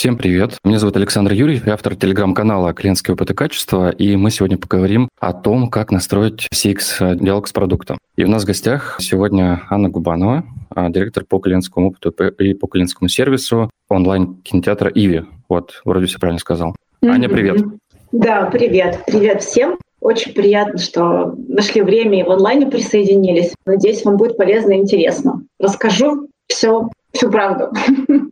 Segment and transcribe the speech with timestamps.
[0.00, 0.56] Всем привет.
[0.64, 5.34] Меня зовут Александр Юрьев, я автор телеграм-канала «Клиентские опыты качества», и мы сегодня поговорим о
[5.34, 7.98] том, как настроить CX-диалог с продуктом.
[8.16, 12.66] И у нас в гостях сегодня Анна Губанова, а, директор по клиентскому опыту и по
[12.66, 15.24] клиентскому сервису онлайн-кинотеатра «Иви».
[15.50, 16.74] Вот, вроде все правильно сказал.
[17.04, 17.10] Mm-hmm.
[17.10, 17.62] Аня, привет.
[18.10, 19.00] Да, привет.
[19.06, 19.76] Привет всем.
[20.00, 23.52] Очень приятно, что нашли время и в онлайне присоединились.
[23.66, 25.42] Надеюсь, вам будет полезно и интересно.
[25.58, 27.70] Расскажу все всю правду.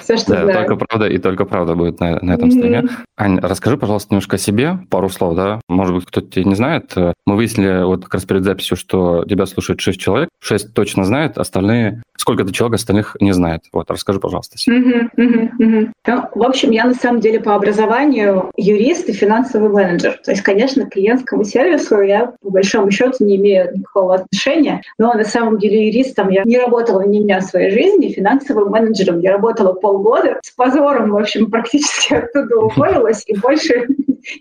[0.00, 0.66] Все, что да, знаю.
[0.66, 2.80] Только правда и только правда будет на, на этом стриме.
[2.80, 2.90] Mm-hmm.
[3.18, 5.60] Ань, расскажи, пожалуйста, немножко о себе, пару слов, да?
[5.68, 6.94] Может быть, кто-то тебя не знает.
[7.26, 10.28] Мы выяснили вот как раз перед записью, что тебя слушает 6 человек.
[10.40, 12.02] 6 точно знают, остальные...
[12.18, 13.62] Сколько-то человек остальных не знает.
[13.72, 14.56] Вот, расскажи, пожалуйста.
[14.68, 15.90] Mm-hmm, mm-hmm, mm-hmm.
[16.06, 20.18] Ну, в общем, я на самом деле по образованию юрист и финансовый менеджер.
[20.24, 25.12] То есть, конечно, к клиентскому сервису я по большому счету не имею никакого отношения, но
[25.14, 29.20] на самом деле юристом я не работала ни дня в своей жизни, финансовым менеджером.
[29.20, 33.86] Я работала полгода, с позором, в общем, практически оттуда уволилась и больше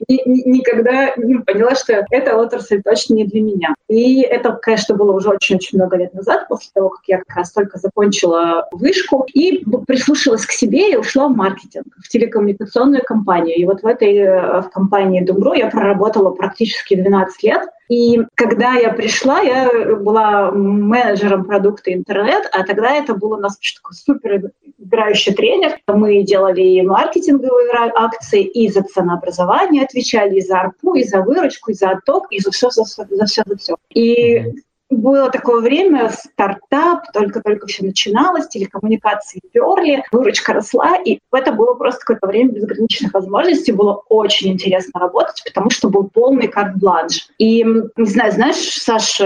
[0.08, 3.76] никогда не поняла, что эта отрасль точно не для меня.
[3.88, 7.52] И это, конечно, было уже очень-очень много лет назад, после того, как я как раз
[7.52, 13.58] только закончила вышку и прислушалась к себе и ушла в маркетинг, в телекоммуникационную компанию.
[13.58, 17.70] И вот в этой э, в компании Думру я проработала практически 12 лет.
[17.88, 23.58] И когда я пришла, я была менеджером продукта интернет, а тогда это был у нас
[23.58, 25.78] такой супер играющий тренер.
[25.88, 31.72] Мы делали и маркетинговые акции, и за ценообразование отвечали, и за арпу, и за выручку,
[31.72, 33.76] и за отток, и за все, за все, за все, за все.
[33.94, 34.54] И
[34.90, 42.02] было такое время, стартап, только-только все начиналось, телекоммуникации перли, выручка росла, и это было просто
[42.02, 47.30] какое-то время безграничных возможностей, было очень интересно работать, потому что был полный карт-бланш.
[47.40, 49.26] И, не знаю, знаешь, Саш, э,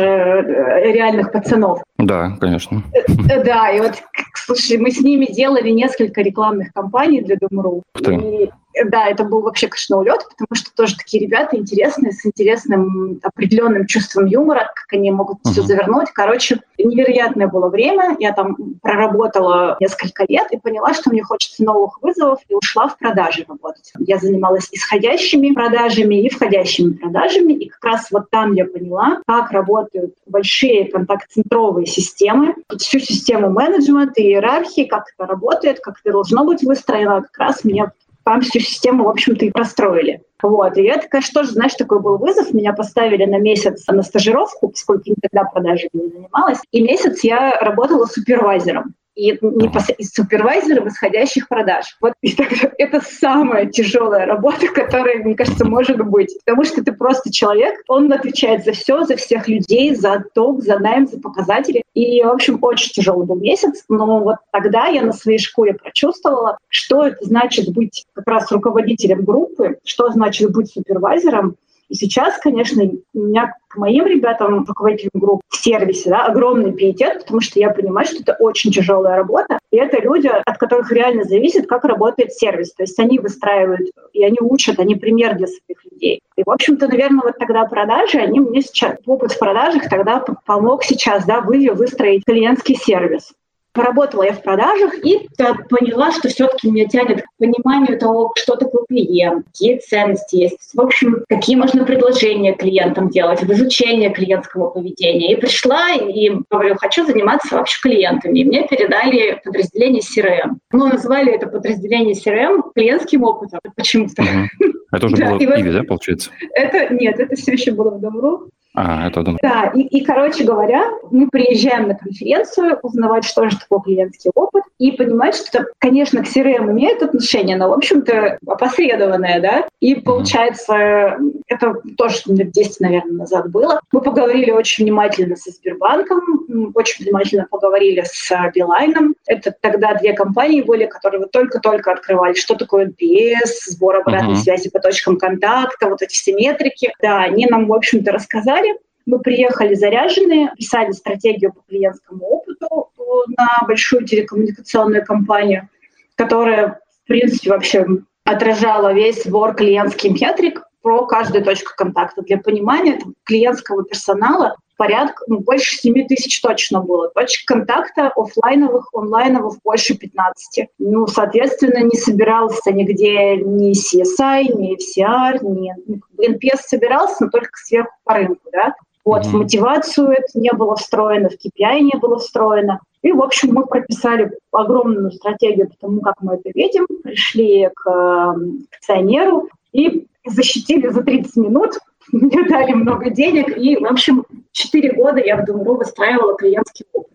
[0.93, 1.81] реальных пацанов?
[1.97, 2.81] Да, конечно.
[2.93, 3.95] Э, э, да, и вот,
[4.35, 7.83] слушай, мы с ними делали несколько рекламных кампаний для Думру.
[7.99, 8.49] И
[8.85, 13.85] да, это был вообще, конечно, улет, потому что тоже такие ребята интересные, с интересным определенным
[13.85, 15.51] чувством юмора, как они могут uh-huh.
[15.51, 16.09] все завернуть.
[16.13, 18.15] Короче, невероятное было время.
[18.19, 22.97] Я там проработала несколько лет и поняла, что мне хочется новых вызовов, и ушла в
[22.97, 23.91] продажи работать.
[23.99, 29.51] Я занималась исходящими продажами и входящими продажами, и как раз вот там я поняла, как
[29.51, 36.45] работают большие контакт-центровые системы, всю систему менеджмента и иерархии, как это работает, как это должно
[36.45, 37.21] быть выстроено.
[37.21, 37.91] Как раз меня
[38.29, 40.21] там всю систему, в общем-то, и простроили.
[40.43, 40.77] Вот.
[40.77, 42.53] И это, конечно, тоже, знаешь, такой был вызов.
[42.53, 46.59] Меня поставили на месяц на стажировку, поскольку никогда продажами не занималась.
[46.71, 51.97] И месяц я работала супервайзером и непосредственно супервайзеры восходящих продаж.
[52.01, 56.37] Вот и тогда это самая тяжелая работа, которая, мне кажется, может быть.
[56.45, 60.79] Потому что ты просто человек, он отвечает за все, за всех людей, за отток, за
[60.79, 61.83] найм, за показатели.
[61.93, 63.83] И, в общем, очень тяжелый был месяц.
[63.89, 69.23] Но вот тогда я на своей шкуре прочувствовала, что это значит быть как раз руководителем
[69.25, 71.55] группы, что значит быть супервайзером,
[71.89, 72.83] и сейчас, конечно,
[73.13, 77.69] у меня к моим ребятам, руководителям групп в сервисе, да, огромный пиетет, потому что я
[77.69, 82.33] понимаю, что это очень тяжелая работа, и это люди, от которых реально зависит, как работает
[82.33, 82.73] сервис.
[82.73, 86.21] То есть они выстраивают, и они учат, они пример для своих людей.
[86.35, 90.83] И, в общем-то, наверное, вот тогда продажи, они мне сейчас, опыт в продажах тогда помог
[90.83, 93.33] сейчас, да, вы выстроить клиентский сервис
[93.79, 95.29] поработала я в продажах и
[95.69, 100.81] поняла, что все-таки меня тянет к пониманию того, что такое клиент, какие ценности есть, в
[100.81, 105.33] общем, какие можно предложения клиентам делать, в изучение клиентского поведения.
[105.33, 108.39] И пришла и говорю, хочу заниматься вообще клиентами.
[108.39, 110.57] И мне передали подразделение CRM.
[110.73, 114.23] Ну, назвали это подразделение CRM клиентским опытом почему-то.
[114.23, 114.73] Угу.
[114.91, 116.31] Это уже было в Иви, да, получается?
[116.53, 118.49] Это, нет, это все еще было в Домру.
[118.75, 119.39] А, это думаю.
[119.41, 124.63] Да, и, и, короче говоря, мы приезжаем на конференцию, узнавать, что же такое клиентский опыт,
[124.77, 131.17] и понимать, что, конечно, к CRM имеет отношение, но, в общем-то, опосредованное, да, и получается,
[131.47, 133.79] это тоже лет 10, наверное, назад было.
[133.91, 139.15] Мы поговорили очень внимательно со Сбербанком, очень внимательно поговорили с Билайном.
[139.25, 144.43] Это тогда две компании были, которые вот только-только открывали, что такое NPS, сбор обратной uh-huh.
[144.43, 146.93] связи по точкам контакта, вот эти все метрики.
[147.01, 148.68] Да, они нам, в общем-то, рассказали.
[149.05, 152.91] Мы приехали заряженные, писали стратегию по клиентскому опыту
[153.37, 155.69] на большую телекоммуникационную компанию,
[156.15, 157.85] которая, в принципе, вообще
[158.23, 162.21] отражала весь сбор клиентских метрик про каждую точку контакта.
[162.21, 167.09] Для понимания там, клиентского персонала порядка, ну, больше 7 тысяч точно было.
[167.09, 170.69] Точек контакта офлайновых, онлайновых больше 15.
[170.79, 175.75] Ну, соответственно, не собирался нигде ни CSI, ни FCR, ни
[176.17, 178.73] NPS собирался, но только сверху по рынку, да.
[179.09, 179.29] Вот, mm-hmm.
[179.29, 182.79] в мотивацию это не было встроено, в KPI не было встроено.
[183.01, 187.89] И, в общем, мы прописали огромную стратегию по тому, как мы это видим, пришли к
[187.89, 191.79] эм, акционеру и защитили за 30 минут,
[192.11, 197.11] мне дали много денег, и, в общем, 4 года я в Думру выстраивала клиентский опыт.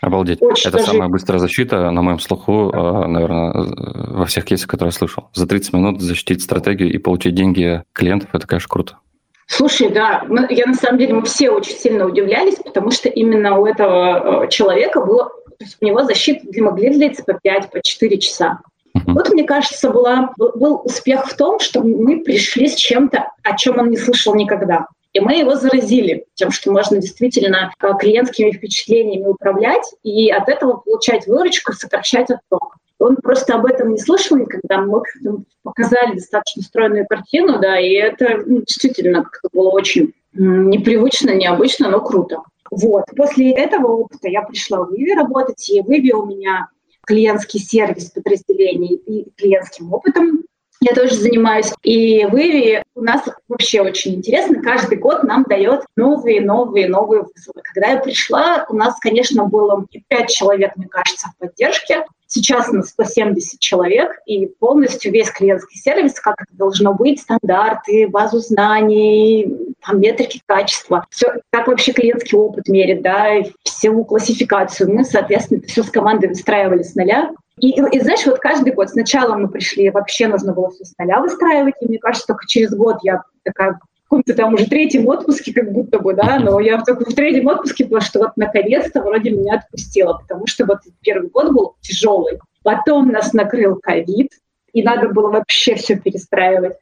[0.00, 0.40] Обалдеть.
[0.40, 0.92] Очень это даже...
[0.92, 5.28] самая быстрая защита, на моем слуху, а, наверное, во всех кейсах, которые я слышал.
[5.34, 8.96] За 30 минут защитить стратегию и получить деньги клиентов, это, конечно, круто.
[9.46, 13.58] Слушай, да, мы, я на самом деле, мы все очень сильно удивлялись, потому что именно
[13.58, 17.82] у этого э, человека было, то есть у него защита могли длиться по 5, по
[17.82, 18.60] 4 часа.
[19.06, 23.78] Вот, мне кажется, была, был успех в том, что мы пришли с чем-то, о чем
[23.78, 24.86] он не слышал никогда.
[25.12, 30.78] И мы его заразили тем, что можно действительно э, клиентскими впечатлениями управлять и от этого
[30.78, 32.76] получать выручку, сокращать отток.
[33.04, 34.80] Он просто об этом не слышал никогда.
[34.80, 35.02] Мы
[35.62, 42.00] показали достаточно стройную картину, да, и это ну, действительно как-то было очень непривычно, необычно, но
[42.00, 42.38] круто.
[42.70, 43.04] Вот.
[43.14, 46.68] После этого опыта я пришла в Vivi работать, и Vivi у меня
[47.06, 50.44] клиентский сервис подразделений и клиентским опытом
[50.80, 51.72] я тоже занимаюсь.
[51.82, 54.62] И в Иви у нас вообще очень интересно.
[54.62, 57.62] Каждый год нам дает новые, новые, новые вызовы.
[57.62, 62.04] Когда я пришла, у нас, конечно, было 5 человек, мне кажется, в поддержке.
[62.34, 68.08] Сейчас у нас 170 человек, и полностью весь клиентский сервис, как это должно быть, стандарты,
[68.08, 74.92] базу знаний, там, метрики качества, все, как вообще клиентский опыт мерит, да, всю классификацию.
[74.92, 77.30] Мы, соответственно, все с командой выстраивали с нуля.
[77.60, 81.20] И, и знаешь, вот каждый год сначала мы пришли, вообще нужно было все с нуля
[81.20, 83.78] выстраивать, и мне кажется, только через год я такая
[84.14, 87.84] каком-то там уже третьем отпуске, как будто бы, да, но я только в третьем отпуске
[87.84, 92.38] поняла, что вот наконец-то вроде меня отпустило, потому что вот первый год был тяжелый.
[92.62, 94.30] Потом нас накрыл ковид,
[94.72, 96.76] и надо было вообще все перестраивать.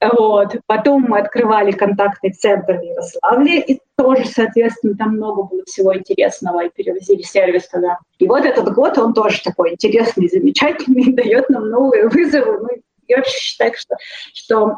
[0.00, 0.56] Вот.
[0.66, 6.64] Потом мы открывали контактный центр в Ярославле, и тоже, соответственно, там много было всего интересного,
[6.64, 7.98] и перевозили сервис туда.
[8.18, 12.60] И вот этот год, он тоже такой интересный, замечательный, дает нам новые вызовы.
[12.60, 13.96] Мы я вообще считаю, что,
[14.32, 14.76] что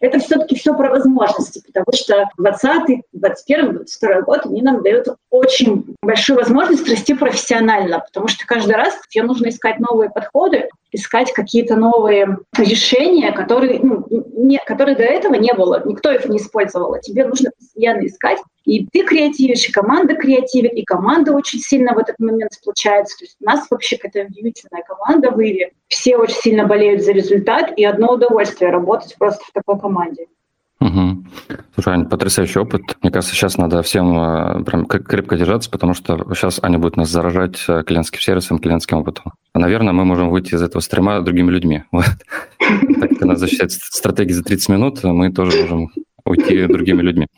[0.00, 5.96] это все-таки все про возможности, потому что 20 21 22 год они нам дают очень
[6.02, 11.76] большую возможность расти профессионально, потому что каждый раз тебе нужно искать новые подходы, искать какие-то
[11.76, 16.94] новые решения, которые, ну, не, которые до этого не было, никто их не использовал.
[16.94, 21.94] А тебе нужно постоянно искать и ты креативишь, и команда креативит, и команда очень сильно
[21.94, 23.16] в этот момент сплочается.
[23.16, 25.70] То есть у нас вообще какая-то удивительная команда в.
[25.86, 30.26] Все очень сильно болеют за результат, и одно удовольствие работать просто в такой команде.
[30.80, 31.24] Угу.
[31.74, 32.82] Слушай, Аня, потрясающий опыт.
[33.02, 37.08] Мне кажется, сейчас надо всем э, прям крепко держаться, потому что сейчас Аня будет нас
[37.08, 39.32] заражать э, клиентским сервисом, клиентским опытом.
[39.54, 41.84] А, наверное, мы можем выйти из этого стрима другими людьми.
[41.92, 42.04] Вот.
[43.00, 45.92] Так как она защищает стратегии за 30 минут, мы тоже можем
[46.24, 47.28] уйти другими людьми.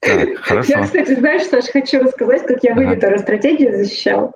[0.00, 0.72] Так, хорошо.
[0.72, 2.80] Я, кстати, знаешь, Саша, хочу рассказать, как я ага.
[2.80, 4.32] выведора стратегию защищала.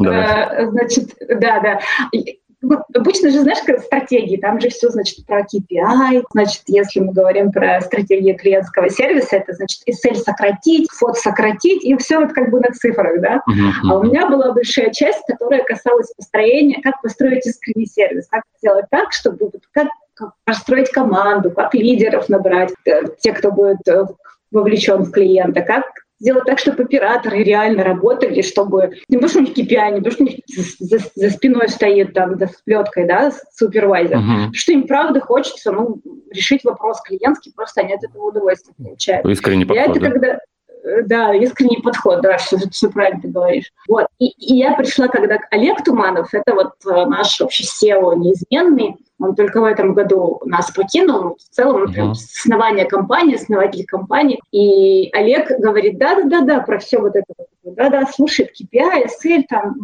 [0.00, 1.80] А, значит, да, да.
[2.60, 7.12] Ну, обычно же, знаешь, как стратегии, там же все, значит, про KPI, значит, если мы
[7.12, 12.50] говорим про стратегию клиентского сервиса, это, значит, SL сократить, фот сократить, и все вот как
[12.50, 13.42] бы на цифрах, да.
[13.48, 13.90] Uh-huh.
[13.90, 18.86] А у меня была большая часть, которая касалась построения, как построить искренний сервис, как сделать
[18.90, 24.04] так, чтобы как, как построить команду, как лидеров набрать, э, те, кто будет э,
[24.50, 25.84] вовлечен в клиента, как
[26.20, 30.10] сделать так, чтобы операторы реально работали, чтобы не потому что у них KPI, не потому
[30.12, 30.38] что у них
[30.78, 34.52] за, за спиной стоит там за сплеткой, да, супервайзер, uh-huh.
[34.52, 39.26] что им правда хочется, ну, решить вопрос клиентский, просто они от этого удовольствие получают.
[39.26, 40.10] Искренний подход, я это да?
[40.10, 40.38] когда
[41.06, 43.72] да, искренний подход, да, все, все правильно ты говоришь.
[43.88, 44.06] Вот.
[44.18, 49.34] И, и я пришла, когда Олег Туманов, это вот э, наш вообще SEO неизменный, он
[49.34, 52.12] только в этом году нас покинул, в целом, например, uh-huh.
[52.12, 54.40] основание компании, основатель компании.
[54.52, 57.26] И Олег говорит, да-да-да-да, про все вот это.
[57.64, 59.74] Да-да, слушает KPI, SL, там,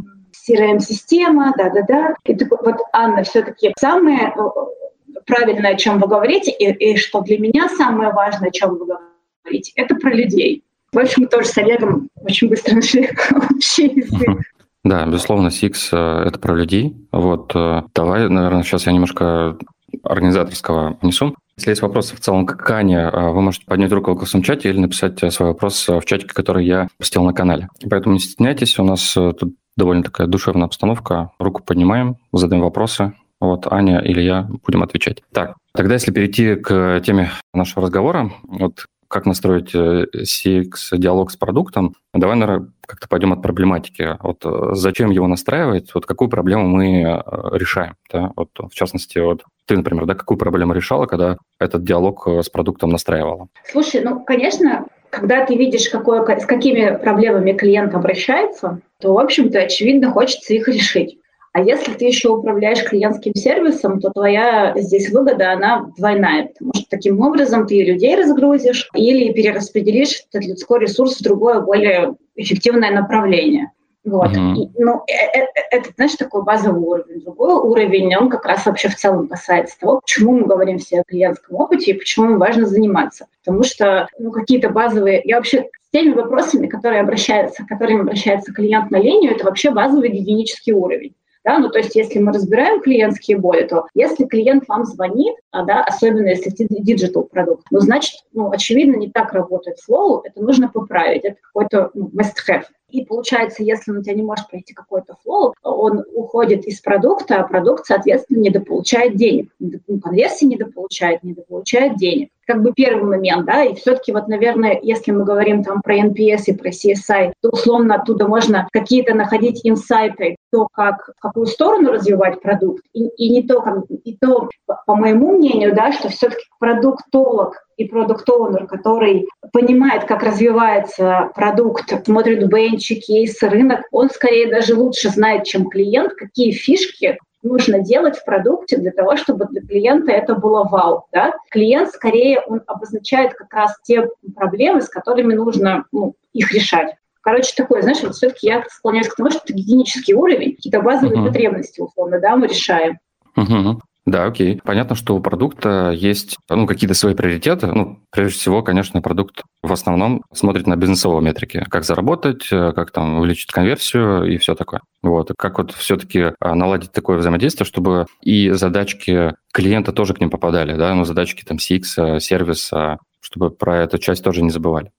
[0.48, 2.14] CRM-система, да-да-да.
[2.24, 7.20] И такой, вот, Анна, все-таки самое э, правильное, о чем вы говорите, и, и что
[7.20, 10.62] для меня самое важное, о чем вы говорите, это про людей.
[10.94, 13.10] В общем, мы тоже с Олегом очень быстро нашли
[13.52, 14.40] общий язык.
[14.84, 16.94] Да, безусловно, Six э,— это про людей.
[17.10, 19.56] Вот, э, давай, наверное, сейчас я немножко
[20.02, 21.34] организаторского внесу.
[21.56, 24.68] Если есть вопросы в целом к Ане, э, вы можете поднять руку в голосовом чате
[24.68, 27.68] или написать свой вопрос в чатике, который я постил на канале.
[27.88, 31.30] Поэтому не стесняйтесь, у нас тут довольно такая душевная обстановка.
[31.38, 33.14] Руку поднимаем, задаем вопросы.
[33.40, 35.22] Вот Аня или я будем отвечать.
[35.32, 41.94] Так, тогда если перейти к теме нашего разговора, вот как настроить э, CX-диалог с продуктом,
[42.12, 44.18] давай, наверное, как-то пойдем от проблематики.
[44.20, 47.20] Вот э, зачем его настраивать, вот какую проблему мы э,
[47.52, 47.94] решаем.
[48.12, 48.32] Да?
[48.34, 52.90] Вот, в частности, вот ты, например, да, какую проблему решала, когда этот диалог с продуктом
[52.90, 53.46] настраивала?
[53.70, 59.60] Слушай, ну, конечно, когда ты видишь, какое, с какими проблемами клиент обращается, то, в общем-то,
[59.60, 61.18] очевидно, хочется их решить.
[61.54, 66.84] А если ты еще управляешь клиентским сервисом, то твоя здесь выгода, она двойная, потому что
[66.90, 73.70] таким образом ты людей разгрузишь или перераспределишь этот людской ресурс в другое, более эффективное направление.
[74.02, 74.32] Вот.
[74.36, 74.54] Mm-hmm.
[74.56, 77.20] И, ну, это, э, это, знаешь, такой базовый уровень.
[77.20, 81.04] Другой уровень, он как раз вообще в целом касается того, почему мы говорим все о
[81.04, 83.28] клиентском опыте и почему им важно заниматься.
[83.44, 85.22] Потому что ну, какие-то базовые...
[85.24, 90.10] Я вообще с теми вопросами, которые обращаются, которыми обращается клиент на линию, это вообще базовый
[90.10, 91.14] гигиенический уровень.
[91.44, 91.58] Да?
[91.58, 95.84] Ну, то есть если мы разбираем клиентские боли, то если клиент вам звонит, а, да,
[95.84, 100.68] особенно если это digital продукт, ну, значит, ну, очевидно, не так работает flow, это нужно
[100.68, 102.64] поправить, это какой-то ну, must-have.
[102.94, 107.42] И получается, если у тебя не может пройти какой-то flow, он уходит из продукта, а
[107.48, 109.50] продукт, соответственно, недополучает денег.
[109.58, 112.30] Ну, конверсии недополучает, недополучает денег.
[112.46, 116.44] Как бы первый момент, да, и все-таки вот, наверное, если мы говорим там про NPS
[116.46, 121.92] и про CSI, то условно оттуда можно какие-то находить инсайты, то, как, в какую сторону
[121.92, 124.48] развивать продукт, и, и не то, как, и то,
[124.86, 132.46] по моему мнению, да, что все-таки продуктолог и продукт-оунер, который понимает, как развивается продукт, смотрит
[132.48, 138.24] бенчи, кейсы, рынок, он скорее даже лучше знает, чем клиент, какие фишки нужно делать в
[138.24, 141.06] продукте для того, чтобы для клиента это было вау.
[141.12, 141.34] Да?
[141.50, 146.96] Клиент скорее он обозначает как раз те проблемы, с которыми нужно ну, их решать.
[147.20, 151.22] Короче, такое, знаешь, вот все-таки я склоняюсь к тому, что это гигиенический уровень, какие-то базовые
[151.22, 151.26] uh-huh.
[151.26, 152.98] потребности, условно, да, мы решаем.
[153.36, 153.80] Uh-huh.
[154.06, 154.60] Да, окей.
[154.62, 157.68] Понятно, что у продукта есть ну, какие-то свои приоритеты.
[157.68, 161.64] Ну, прежде всего, конечно, продукт в основном смотрит на бизнесовые метрики.
[161.70, 164.82] Как заработать, э, как там увеличить конверсию и все такое.
[165.02, 165.32] Вот.
[165.38, 170.76] Как вот все-таки а, наладить такое взаимодействие, чтобы и задачки клиента тоже к ним попадали,
[170.76, 174.90] да, ну, задачки там CX, сервиса, чтобы про эту часть тоже не забывали.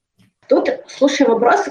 [0.49, 1.67] Тут, слушай, вопрос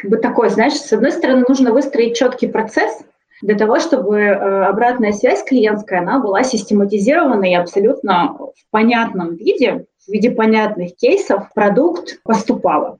[0.00, 3.02] как бы такой, знаешь, с одной стороны, нужно выстроить четкий процесс,
[3.42, 9.86] для того, чтобы э, обратная связь клиентская, она была систематизирована и абсолютно в понятном виде,
[10.06, 12.98] в виде понятных кейсов продукт поступала.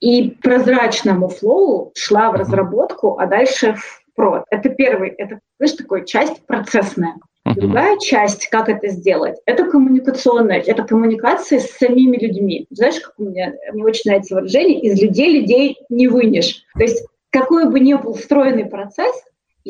[0.00, 4.44] И прозрачному флоу шла в разработку, а дальше в прод.
[4.50, 7.14] Это первый, это, знаешь, такой часть процессная.
[7.56, 12.66] Другая часть, как это сделать, это коммуникационная, это коммуникация с самими людьми.
[12.68, 16.64] Знаешь, как у меня, мне очень нравится выражение, из людей людей не вынешь.
[16.74, 19.14] То есть какой бы ни был встроенный процесс,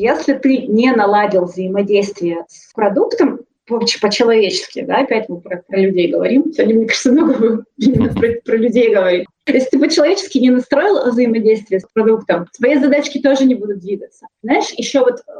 [0.01, 6.51] если ты не наладил взаимодействие с продуктом, по-человечески, да, опять мы про, про людей говорим,
[6.51, 7.65] сегодня, мне кажется, много
[8.15, 9.25] про, про людей говорим.
[9.45, 14.25] Если ты по-человечески не настроил взаимодействие с продуктом, твои задачки тоже не будут двигаться.
[14.41, 15.31] Знаешь, еще вот э,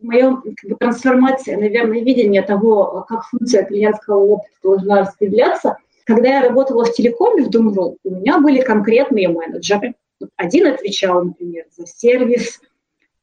[0.00, 6.42] моя как бы, трансформация, наверное, видение того, как функция клиентского опыта должна распределяться, когда я
[6.42, 9.94] работала в телекоме в Думру, у меня были конкретные менеджеры.
[10.36, 12.60] Один отвечал, например, за сервис,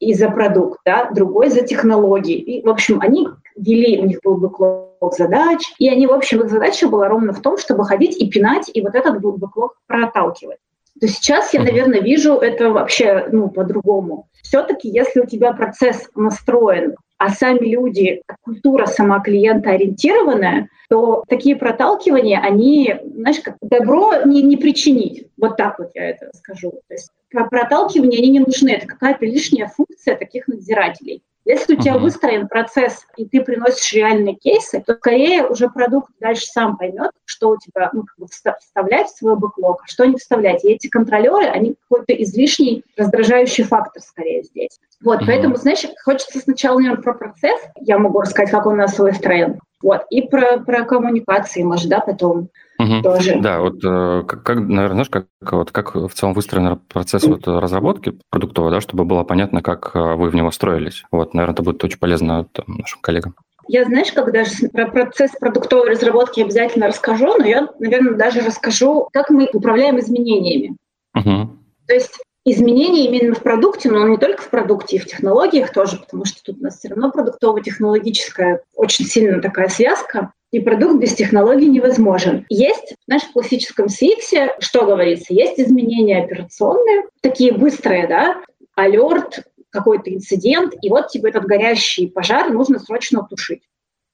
[0.03, 2.37] и за продукт, да, другой за технологии.
[2.37, 6.49] И, в общем, они вели, у них был бэклог задач, и они, в общем, их
[6.49, 10.59] задача была ровно в том, чтобы ходить и пинать, и вот этот бэклог проталкивать.
[10.99, 14.27] То сейчас я, наверное, вижу это вообще ну, по-другому.
[14.41, 21.55] Все-таки, если у тебя процесс настроен а сами люди, культура сама клиента ориентированная, то такие
[21.55, 25.27] проталкивания, они, знаешь, как добро не, не причинить.
[25.37, 26.71] Вот так вот я это скажу.
[26.71, 28.71] То есть проталкивания, они не нужны.
[28.71, 31.23] Это какая-то лишняя функция таких надзирателей.
[31.45, 31.99] Если у тебя uh-huh.
[31.99, 37.49] выстроен процесс, и ты приносишь реальные кейсы, то скорее уже продукт дальше сам поймет, что
[37.49, 40.63] у тебя ну, как бы вставлять в свой бэклог, а что не вставлять.
[40.63, 44.79] И эти контролеры, они какой-то излишний раздражающий фактор скорее здесь.
[45.01, 45.25] Вот, uh-huh.
[45.27, 47.59] поэтому, знаешь, хочется сначала, наверное, про процесс.
[47.75, 49.59] Я могу рассказать, как он у нас выстроен.
[49.81, 52.49] Вот, и про, про коммуникации, может, да, потом.
[52.83, 53.01] Угу.
[53.01, 53.39] Тоже.
[53.39, 58.17] Да, вот э, как, наверное, знаешь, как, вот, как в целом выстроен процесс вот разработки
[58.29, 61.03] продуктовой, да, чтобы было понятно, как э, вы в него строились.
[61.11, 63.35] Вот, наверное, это будет очень полезно там, нашим коллегам.
[63.69, 69.07] Я, знаешь, как даже про процесс продуктовой разработки обязательно расскажу, но я, наверное, даже расскажу,
[69.13, 70.75] как мы управляем изменениями.
[71.15, 71.49] Угу.
[71.87, 75.97] То есть изменения именно в продукте, но не только в продукте, и в технологиях тоже,
[75.97, 81.15] потому что тут у нас все равно продуктово-технологическая очень сильная такая связка и продукт без
[81.15, 82.45] технологий невозможен.
[82.47, 88.39] Есть, в классическом CX, что говорится, есть изменения операционные, такие быстрые, да,
[88.75, 93.63] алерт, какой-то инцидент, и вот тебе этот горящий пожар нужно срочно тушить.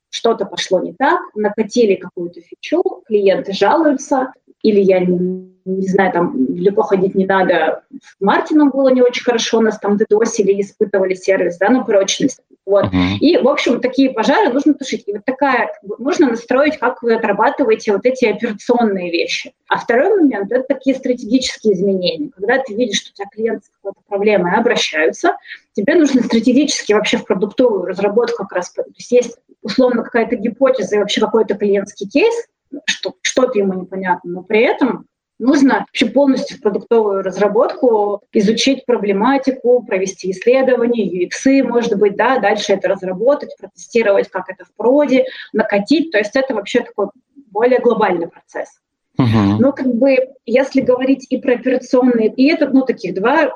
[0.10, 4.31] Что-то пошло не так, накатили какую-то фичу, клиенты жалуются,
[4.62, 9.62] или я не, знаю, там далеко ходить не надо, с Мартином было не очень хорошо,
[9.62, 12.86] нас там дедосили, испытывали сервис да, на прочность Вот.
[12.86, 13.18] Uh-huh.
[13.20, 15.04] И, в общем, такие пожары нужно тушить.
[15.08, 19.54] И вот такая, нужно настроить, как вы отрабатываете вот эти операционные вещи.
[19.68, 22.30] А второй момент– это такие стратегические изменения.
[22.36, 25.38] Когда ты видишь, что у тебя клиент с какой-то проблемой обращаются,
[25.74, 30.96] тебе нужно стратегически вообще в продуктовую разработку как раз, то есть есть условно какая-то гипотеза
[30.96, 32.34] и вообще какой-то клиентский кейс,
[32.86, 35.06] что что-то ему непонятно, но при этом
[35.40, 42.74] Нужно вообще полностью в продуктовую разработку изучить проблематику, провести исследования, UX, может быть, да, дальше
[42.74, 45.24] это разработать, протестировать, как это в проде,
[45.54, 46.12] накатить.
[46.12, 47.08] То есть это вообще такой
[47.52, 48.82] более глобальный процесс.
[49.20, 49.58] Uh-huh.
[49.60, 53.52] Но как бы, если говорить и про операционные, и это, ну, таких два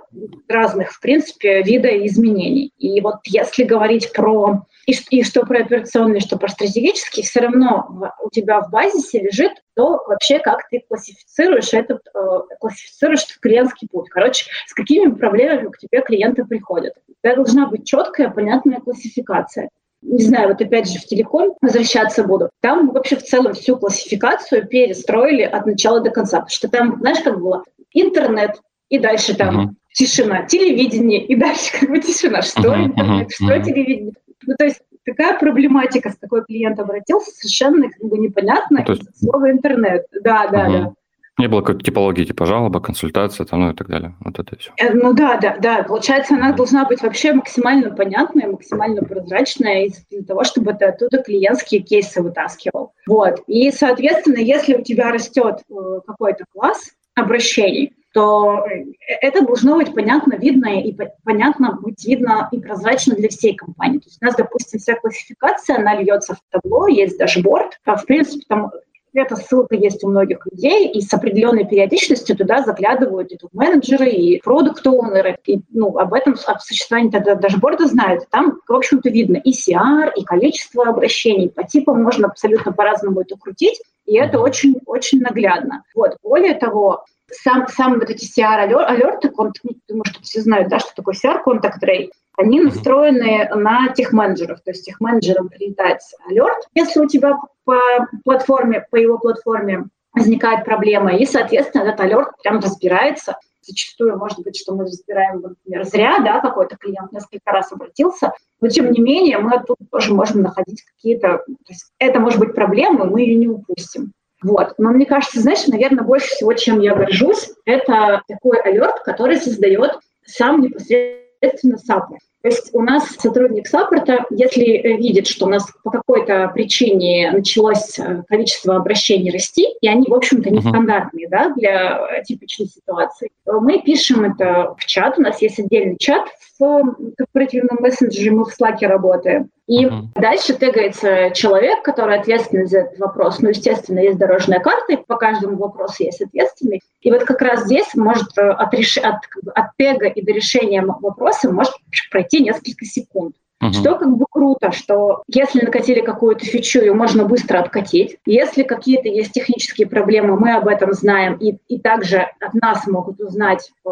[0.50, 2.74] разных, в принципе, вида изменений.
[2.77, 8.12] И вот если говорить про и, и что про операционные, что про стратегические, все равно
[8.22, 14.10] у тебя в базисе лежит то вообще, как ты классифицируешь этот, э, классифицируешь клиентский путь.
[14.10, 16.93] Короче, с какими проблемами к тебе клиенты приходят.
[17.08, 19.70] У тебя должна быть четкая, понятная классификация
[20.03, 24.67] не знаю, вот опять же в телеком возвращаться буду, там вообще в целом всю классификацию
[24.67, 29.60] перестроили от начала до конца, потому что там, знаешь, как было, интернет, и дальше там
[29.60, 29.74] uh-huh.
[29.93, 34.13] тишина, телевидение, и дальше как бы тишина, что uh-huh, интернет, uh-huh, что телевидение.
[34.45, 39.19] Ну, то есть такая проблематика, с какой клиент обратился, совершенно как бы непонятно ну, есть...
[39.19, 40.05] слово интернет.
[40.22, 40.72] Да, да, uh-huh.
[40.72, 40.93] да.
[41.39, 44.15] Не было какой-то типологии, типа жалоба, консультация, там, ну и так далее.
[44.19, 44.71] Вот это все.
[44.77, 45.83] Э, ну да, да, да.
[45.83, 51.81] Получается, она должна быть вообще максимально понятная, максимально прозрачная для того, чтобы ты оттуда клиентские
[51.81, 52.93] кейсы вытаскивал.
[53.07, 53.41] Вот.
[53.47, 58.85] И, соответственно, если у тебя растет э, какой-то класс обращений, то э,
[59.21, 63.97] это должно быть понятно, видно и понятно быть видно и прозрачно для всей компании.
[63.97, 67.79] То есть у нас, допустим, вся классификация, она льется в табло, есть дашборд.
[67.85, 68.71] А в принципе, там
[69.13, 74.41] эта ссылка есть у многих людей, и с определенной периодичностью туда заглядывают и менеджеры, и
[74.41, 78.27] продукт-оунеры, и ну, об этом, об существовании тогда дашборда знают.
[78.29, 81.50] Там, в общем-то, видно и CR, и количество обращений.
[81.50, 85.84] По типам можно абсолютно по-разному это крутить, и это очень-очень наглядно.
[85.96, 86.17] Вот.
[86.24, 91.81] Более того, сам, сам вот эти CR-алерты, думаю, что все знают, да, что такое CR-контакт
[91.83, 97.79] рейт, они настроены на тех-менеджеров, то есть тех-менеджерам прилетает алерт, если у тебя по
[98.23, 103.38] платформе, по его платформе возникает проблема, и, соответственно, этот алерт прям разбирается.
[103.65, 108.67] Зачастую, может быть, что мы разбираем, например, зря, да, какой-то клиент несколько раз обратился, но,
[108.67, 111.38] тем не менее, мы оттуда тоже можем находить какие-то...
[111.38, 114.12] То есть это может быть проблема, мы ее не упустим.
[114.43, 114.73] Вот.
[114.77, 119.97] Но мне кажется, знаешь, наверное, больше всего, чем я горжусь, это такой алерт, который создает
[120.25, 122.21] сам непосредственно саппорт.
[122.43, 124.65] То есть у нас сотрудник саппорта, если
[124.97, 130.13] видит, что у нас по какой-то причине началось э, количество обращений расти, и они, в
[130.13, 135.17] общем-то, нестандартные да, для типичной ситуации, мы пишем это в чат.
[135.17, 136.27] У нас есть отдельный чат
[136.60, 139.49] в корпоративном мессенджере, мы в Slack работаем.
[139.65, 140.08] И uh-huh.
[140.15, 143.39] дальше тегается человек, который ответственный за этот вопрос.
[143.39, 146.82] Ну, естественно, есть дорожная карта, и по каждому вопросу есть ответственный.
[147.01, 148.97] И вот как раз здесь может э, от, реш...
[148.97, 149.21] от,
[149.56, 151.73] от тега и до решения вопроса может
[152.12, 153.36] пройти несколько секунд.
[153.63, 153.72] Uh-huh.
[153.72, 158.17] Что как бы круто, что если накатили какую-то фичу, ее можно быстро откатить.
[158.26, 163.22] Если какие-то есть технические проблемы, мы об этом знаем, и, и также от нас могут
[163.22, 163.89] узнать э,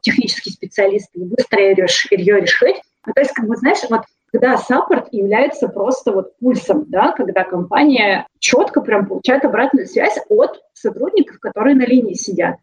[0.00, 2.76] технические специалисты и быстро ее, ее решить.
[3.04, 7.44] Ну, то есть, как бы, знаешь, вот когда саппорт является просто вот пульсом, да, когда
[7.44, 12.56] компания четко прям получает обратную связь от сотрудников, которые на линии сидят.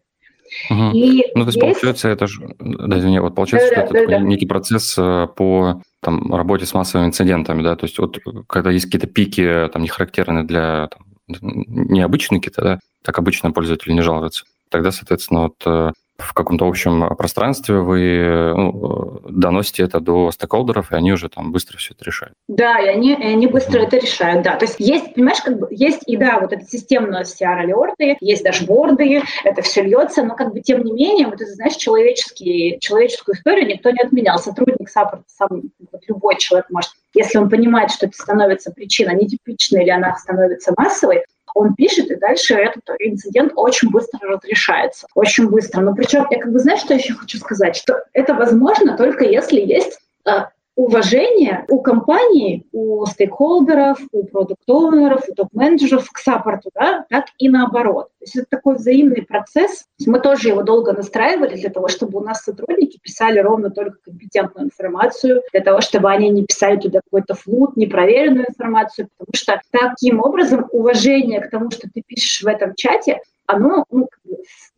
[0.68, 0.90] Угу.
[0.94, 3.84] И ну, то есть, есть, получается, это же, да, извини, вот получается, да, что да,
[3.84, 4.20] это да, такой да.
[4.20, 8.86] некий процесс э, по там, работе с массовыми инцидентами, да, то есть вот когда есть
[8.86, 14.44] какие-то пики, там, не характерные для там, необычные какие-то, да, так обычно пользователи не жалуются,
[14.70, 20.94] тогда, соответственно, вот э, в каком-то общем пространстве вы ну, доносите это до стейкхолдеров, и
[20.94, 22.34] они уже там быстро все это решают.
[22.48, 23.86] Да, и они, и они быстро mm-hmm.
[23.86, 24.56] это решают, да.
[24.56, 29.22] То есть есть, понимаешь, как бы есть и да, вот это системные CR-алерты, есть дашборды,
[29.44, 33.66] это все льется, но как бы тем не менее, вот это, знаешь, человеческий, человеческую историю
[33.66, 34.38] никто не отменял.
[34.38, 35.48] Сотрудник саппорта, сам,
[35.92, 40.72] вот любой человек может, если он понимает, что это становится причина нетипичной или она становится
[40.76, 45.06] массовой, он пишет, и дальше этот инцидент очень быстро разрешается.
[45.14, 45.80] Очень быстро.
[45.80, 47.76] Но причем, я как бы, знаешь, что еще хочу сказать?
[47.76, 50.30] Что это возможно только если есть э,
[50.76, 58.08] уважение у компании, у стейкхолдеров, у продукт-оунеров, у топ-менеджеров к саппорту, да, так и наоборот.
[58.18, 59.86] То есть это такой взаимный процесс.
[60.06, 64.66] Мы тоже его долго настраивали для того, чтобы у нас сотрудники писали ровно только компетентную
[64.66, 70.20] информацию, для того, чтобы они не писали туда какой-то флут, непроверенную информацию, потому что таким
[70.20, 74.08] образом уважение к тому, что ты пишешь в этом чате, оно ну,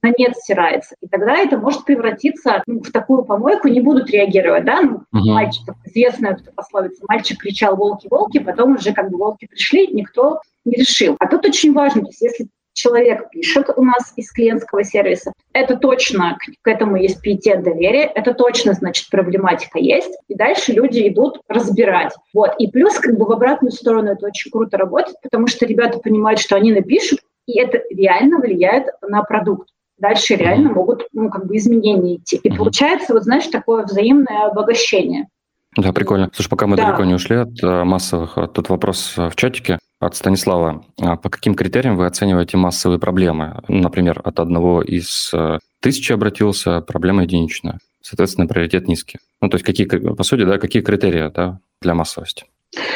[0.03, 0.97] на нет стирается.
[1.01, 5.33] И тогда это может превратиться ну, в такую помойку, не будут реагировать, да, ну, угу.
[5.33, 10.75] мальчик, известная пословица, мальчик кричал «волки, волки», потом уже как бы волки пришли, никто не
[10.75, 11.17] решил.
[11.19, 15.77] А тут очень важно, то есть если человек пишет у нас из клиентского сервиса, это
[15.77, 21.41] точно, к этому есть пиетет доверия, это точно, значит, проблематика есть, и дальше люди идут
[21.49, 22.15] разбирать.
[22.33, 22.55] Вот.
[22.59, 26.41] И плюс, как бы в обратную сторону это очень круто работает, потому что ребята понимают,
[26.41, 29.69] что они напишут, и это реально влияет на продукт.
[29.99, 32.37] Дальше реально могут ну, как бы изменения идти.
[32.37, 35.29] И получается, вот знаешь, такое взаимное обогащение.
[35.77, 36.31] Да, прикольно.
[36.35, 36.87] Слушай, пока мы да.
[36.87, 40.85] далеко не ушли от э, массовых, тут вопрос э, в чатике от Станислава.
[41.01, 43.63] А по каким критериям вы оцениваете массовые проблемы?
[43.69, 47.79] Например, от одного из э, тысячи обратился, проблема единичная.
[48.03, 49.19] Соответственно, приоритет низкий.
[49.41, 52.45] Ну, то есть, какие, по сути, да, какие критерии да, для массовости?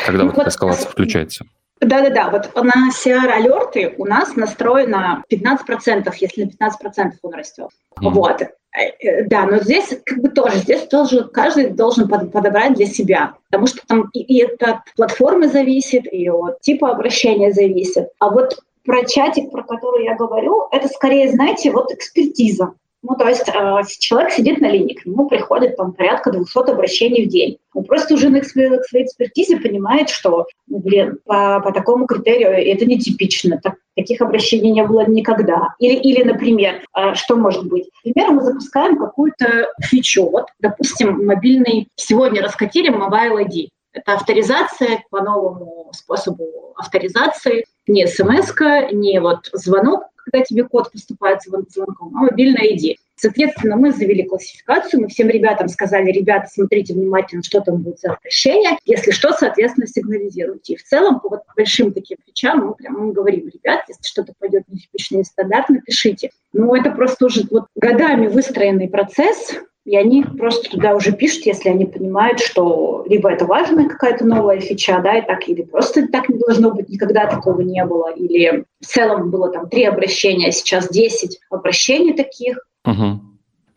[0.04, 1.46] Когда ну, вот, вот эскалация включается?
[1.80, 7.68] Да-да-да, вот на CR-алерты у нас настроено 15%, если на 15% он растет.
[8.00, 8.10] Mm.
[8.10, 8.42] Вот.
[8.42, 13.66] Э, да, но здесь как бы тоже, здесь тоже каждый должен подобрать для себя, потому
[13.66, 14.58] что там и, и от
[14.96, 18.08] платформы зависит, и от типа обращения зависит.
[18.18, 22.72] А вот про чатик, про который я говорю, это скорее, знаете, вот экспертиза.
[23.02, 27.26] Ну, то есть э, человек сидит на линии, к нему приходит там порядка 200 обращений
[27.26, 27.58] в день.
[27.74, 32.84] Он просто уже на своей экспертизе понимает, что, ну, блин, по, по такому критерию это
[32.86, 35.74] нетипично, так, таких обращений не было никогда.
[35.78, 37.88] Или, или например, э, что может быть?
[38.04, 40.28] Например, мы запускаем какую-то фичу.
[40.28, 43.68] Вот, допустим, мобильный, сегодня раскатили Mobile ID.
[43.92, 47.64] Это авторизация по новому способу авторизации.
[47.86, 48.52] Не смс
[48.92, 52.96] не вот звонок, когда тебе код поступает звонком, а мобильная ID.
[53.18, 58.18] Соответственно, мы завели классификацию, мы всем ребятам сказали, ребята, смотрите внимательно, что там будет за
[58.22, 58.76] решение.
[58.84, 60.74] Если что, соответственно, сигнализируйте.
[60.74, 64.64] И в целом по вот большим таким фичам мы прямо говорим, ребят, если что-то пойдет
[64.68, 66.30] нетипичный стандарт, напишите.
[66.52, 69.54] Ну, это просто уже вот годами выстроенный процесс,
[69.86, 74.58] и они просто туда уже пишут, если они понимают, что либо это важная какая-то новая
[74.58, 78.64] фича, да, и так, или просто так не должно быть, никогда такого не было, или
[78.80, 82.58] в целом было там три обращения, а сейчас 10 обращений таких.
[82.84, 83.20] Угу.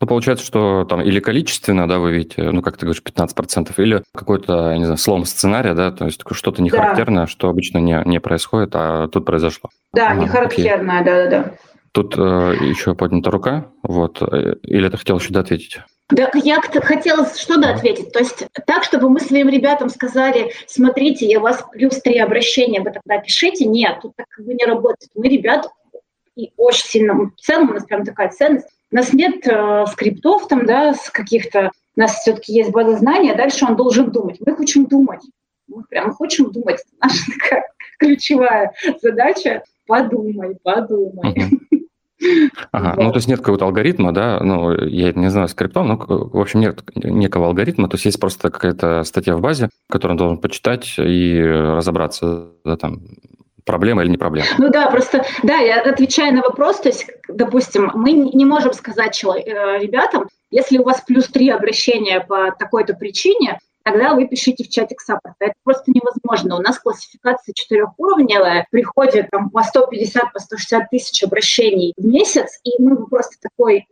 [0.00, 4.02] Ну, получается, что там или количественно, да, вы видите, ну, как ты говоришь, 15%, или
[4.12, 7.26] какой-то, я не знаю, слом сценария, да, то есть что-то нехарактерное, да.
[7.28, 9.70] что обычно не, не происходит, а тут произошло.
[9.92, 11.54] Да, ага, нехарактерное, да-да-да.
[11.92, 12.20] Тут э,
[12.62, 15.80] еще поднята рука, вот, э, или ты хотел еще ответить?
[16.10, 18.12] Да, я хотела что-то ответить.
[18.12, 22.80] То есть так, чтобы мы своим ребятам сказали, смотрите, я у вас плюс три обращения,
[22.80, 23.66] вы тогда пишите.
[23.66, 25.10] Нет, тут так как бы не работает.
[25.14, 25.68] Мы ребят
[26.36, 28.66] и очень сильно, в целом у нас прям такая ценность.
[28.90, 33.30] У нас нет э, скриптов там, да, с каких-то, у нас все-таки есть база знаний,
[33.30, 34.38] а дальше он должен думать.
[34.44, 35.20] Мы хотим думать.
[35.68, 36.80] Мы прям хотим думать.
[36.80, 37.64] Это наша такая
[37.98, 39.62] ключевая задача.
[39.86, 41.59] Подумай, подумай.
[42.72, 46.38] Ага, ну то есть нет какого-то алгоритма, да, ну я не знаю скриптом, но в
[46.38, 50.38] общем нет некого алгоритма, то есть есть просто какая-то статья в базе, которую он должен
[50.38, 53.00] почитать и разобраться, да, там,
[53.64, 54.46] проблема или не проблема.
[54.58, 59.14] Ну да, просто, да, я отвечаю на вопрос, то есть, допустим, мы не можем сказать
[59.14, 63.58] человек, э, ребятам, если у вас плюс три обращения по такой-то причине,
[63.90, 65.36] тогда вы пишите в чатик саппорта.
[65.40, 66.56] Это просто невозможно.
[66.56, 72.80] У нас классификация четырехуровневая, приходит там по 150, по 160 тысяч обращений в месяц, и
[72.80, 73.86] мы просто такой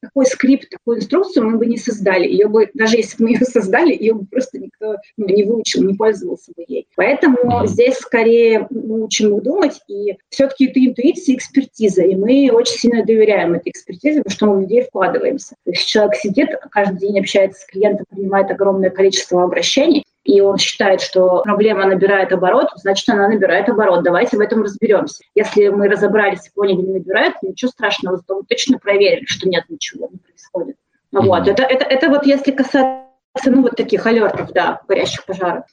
[0.00, 2.26] такой скрипт, такую инструкцию мы бы не создали.
[2.28, 5.82] Ее бы, даже если бы мы ее создали, ее бы просто никто ну, не выучил,
[5.82, 6.86] не пользовался бы ей.
[6.96, 12.50] Поэтому здесь скорее мы учим их думать, и все-таки это интуиция и экспертиза, и мы
[12.52, 15.54] очень сильно доверяем этой экспертизе, потому что мы в людей вкладываемся.
[15.64, 20.58] То есть человек сидит, каждый день общается с клиентом, принимает огромное количество обращений, и он
[20.58, 24.02] считает, что проблема набирает оборот, значит, она набирает оборот.
[24.02, 25.22] Давайте в этом разберемся.
[25.34, 29.64] Если мы разобрались и поняли, не набирает, ничего страшного, зато мы точно проверили, что нет,
[29.68, 30.76] ничего не происходит.
[31.14, 31.22] Mm-hmm.
[31.22, 31.48] Вот.
[31.48, 33.06] Это, это, это вот если касаться
[33.46, 35.64] ну, вот таких алертов, да, горящих пожаров.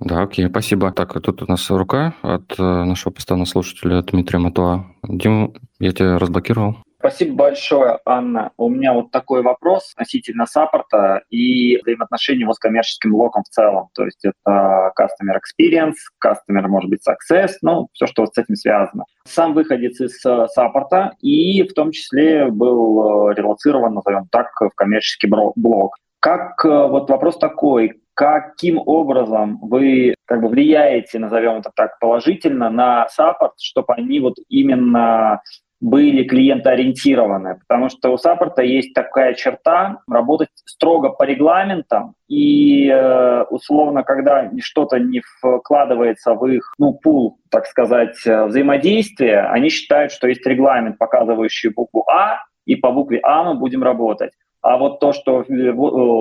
[0.00, 0.92] Да, окей, спасибо.
[0.92, 4.86] Так, тут у нас рука от э, нашего постоянного слушателя Дмитрия Матуа.
[5.02, 6.76] Дим, я тебя разблокировал.
[7.00, 8.50] Спасибо большое, Анна.
[8.56, 13.88] У меня вот такой вопрос относительно саппорта и взаимоотношений его с коммерческим блоком в целом.
[13.94, 19.04] То есть это customer experience, customer, может быть, success, ну, все, что с этим связано.
[19.26, 24.70] Сам выходец из э, саппорта и в том числе был э, релацирован, назовем так, в
[24.74, 25.94] коммерческий блок.
[26.18, 32.70] Как э, вот вопрос такой, каким образом вы как бы влияете, назовем это так, положительно
[32.70, 35.40] на саппорт, чтобы они вот именно
[35.80, 43.42] были клиентоориентированы, потому что у саппорта есть такая черта работать строго по регламентам, и э,
[43.44, 50.10] условно, когда что-то не вкладывается в их ну, пул, так сказать, э, взаимодействия, они считают,
[50.10, 54.32] что есть регламент, показывающий букву А, и по букве А мы будем работать.
[54.60, 55.44] А вот то, что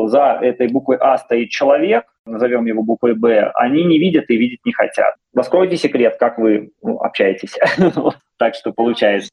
[0.08, 4.60] за этой буквой А стоит человек, назовем его буквой Б, они не видят и видеть
[4.63, 5.15] не хотят.
[5.34, 7.58] Раскройте секрет, как вы ну, общаетесь.
[8.38, 9.32] Так что получается.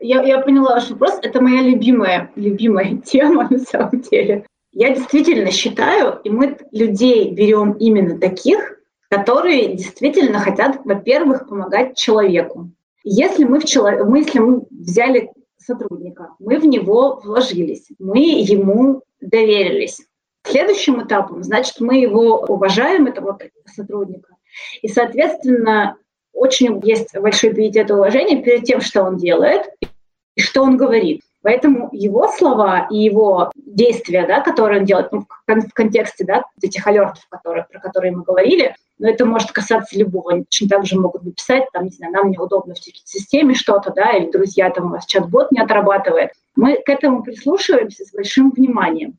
[0.00, 1.18] Я, я поняла ваш вопрос.
[1.22, 4.46] Это моя любимая, любимая тема на самом деле.
[4.72, 12.70] Я действительно считаю, и мы людей берем именно таких, которые действительно хотят, во-первых, помогать человеку.
[13.04, 14.04] Если мы, в чело...
[14.04, 15.30] мы, если мы взяли
[15.64, 16.30] сотрудника.
[16.38, 20.00] Мы в него вложились, мы ему доверились.
[20.46, 24.36] Следующим этапом, значит, мы его уважаем, этого сотрудника.
[24.82, 25.96] И, соответственно,
[26.34, 29.70] очень есть большой пиетет и уважение перед тем, что он делает
[30.34, 31.22] и что он говорит.
[31.42, 36.86] Поэтому его слова и его действия, да, которые он делает ну, в контексте да, этих
[36.86, 40.32] алертов, которые, про которые мы говорили, но это может касаться любого.
[40.32, 44.12] Они точно так же могут написать, там, не знаю, нам неудобно в системе что-то, да,
[44.12, 46.30] или друзья, там у вас чат-бот не отрабатывает.
[46.56, 49.18] Мы к этому прислушиваемся с большим вниманием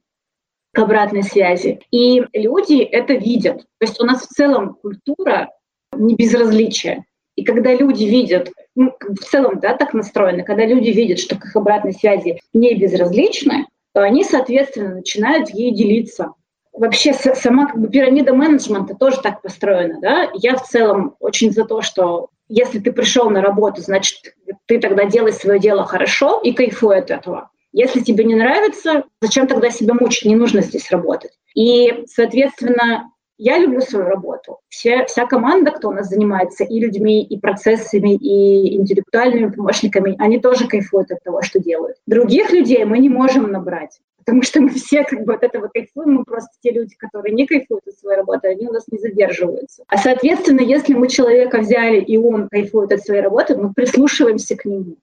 [0.74, 1.82] к обратной связи.
[1.92, 3.60] И люди это видят.
[3.78, 5.52] То есть у нас в целом культура
[5.98, 7.06] не безразличия.
[7.36, 11.46] И когда люди видят, ну, в целом, да, так настроены, когда люди видят, что к
[11.46, 16.32] их обратной связи не безразличны, то они, соответственно, начинают ей делиться.
[16.74, 20.00] Вообще сама как бы, пирамида менеджмента тоже так построена.
[20.02, 20.30] Да?
[20.34, 25.06] Я в целом очень за то, что если ты пришел на работу, значит, ты тогда
[25.06, 27.50] делай свое дело хорошо и кайфуй от этого.
[27.72, 30.26] Если тебе не нравится, зачем тогда себя мучить?
[30.26, 31.32] Не нужно здесь работать.
[31.56, 34.60] И, соответственно, я люблю свою работу.
[34.70, 40.40] Все, вся команда, кто у нас занимается и людьми, и процессами, и интеллектуальными помощниками, они
[40.40, 41.98] тоже кайфуют от того, что делают.
[42.08, 46.16] Других людей мы не можем набрать, потому что мы все как бы от этого кайфуем,
[46.16, 49.84] мы просто те люди, которые не кайфуют от своей работы, они у нас не задерживаются.
[49.88, 54.66] А соответственно, если мы человека взяли, и он кайфует от своей работы, мы прислушиваемся к
[54.66, 54.96] нему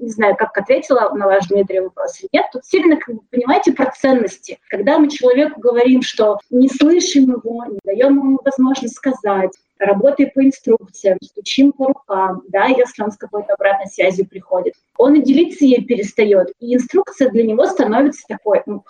[0.00, 3.72] не знаю, как ответила на ваш, Дмитрий, вопрос или нет, тут сильно, как бы, понимаете,
[3.72, 4.58] про ценности.
[4.68, 10.44] Когда мы человеку говорим, что не слышим его, не даем ему возможность сказать, работай по
[10.44, 14.74] инструкциям, стучим по рукам, да, если он с какой-то обратной связью приходит.
[14.96, 18.84] Он и делиться ей перестает, и инструкция для него становится такой, ну,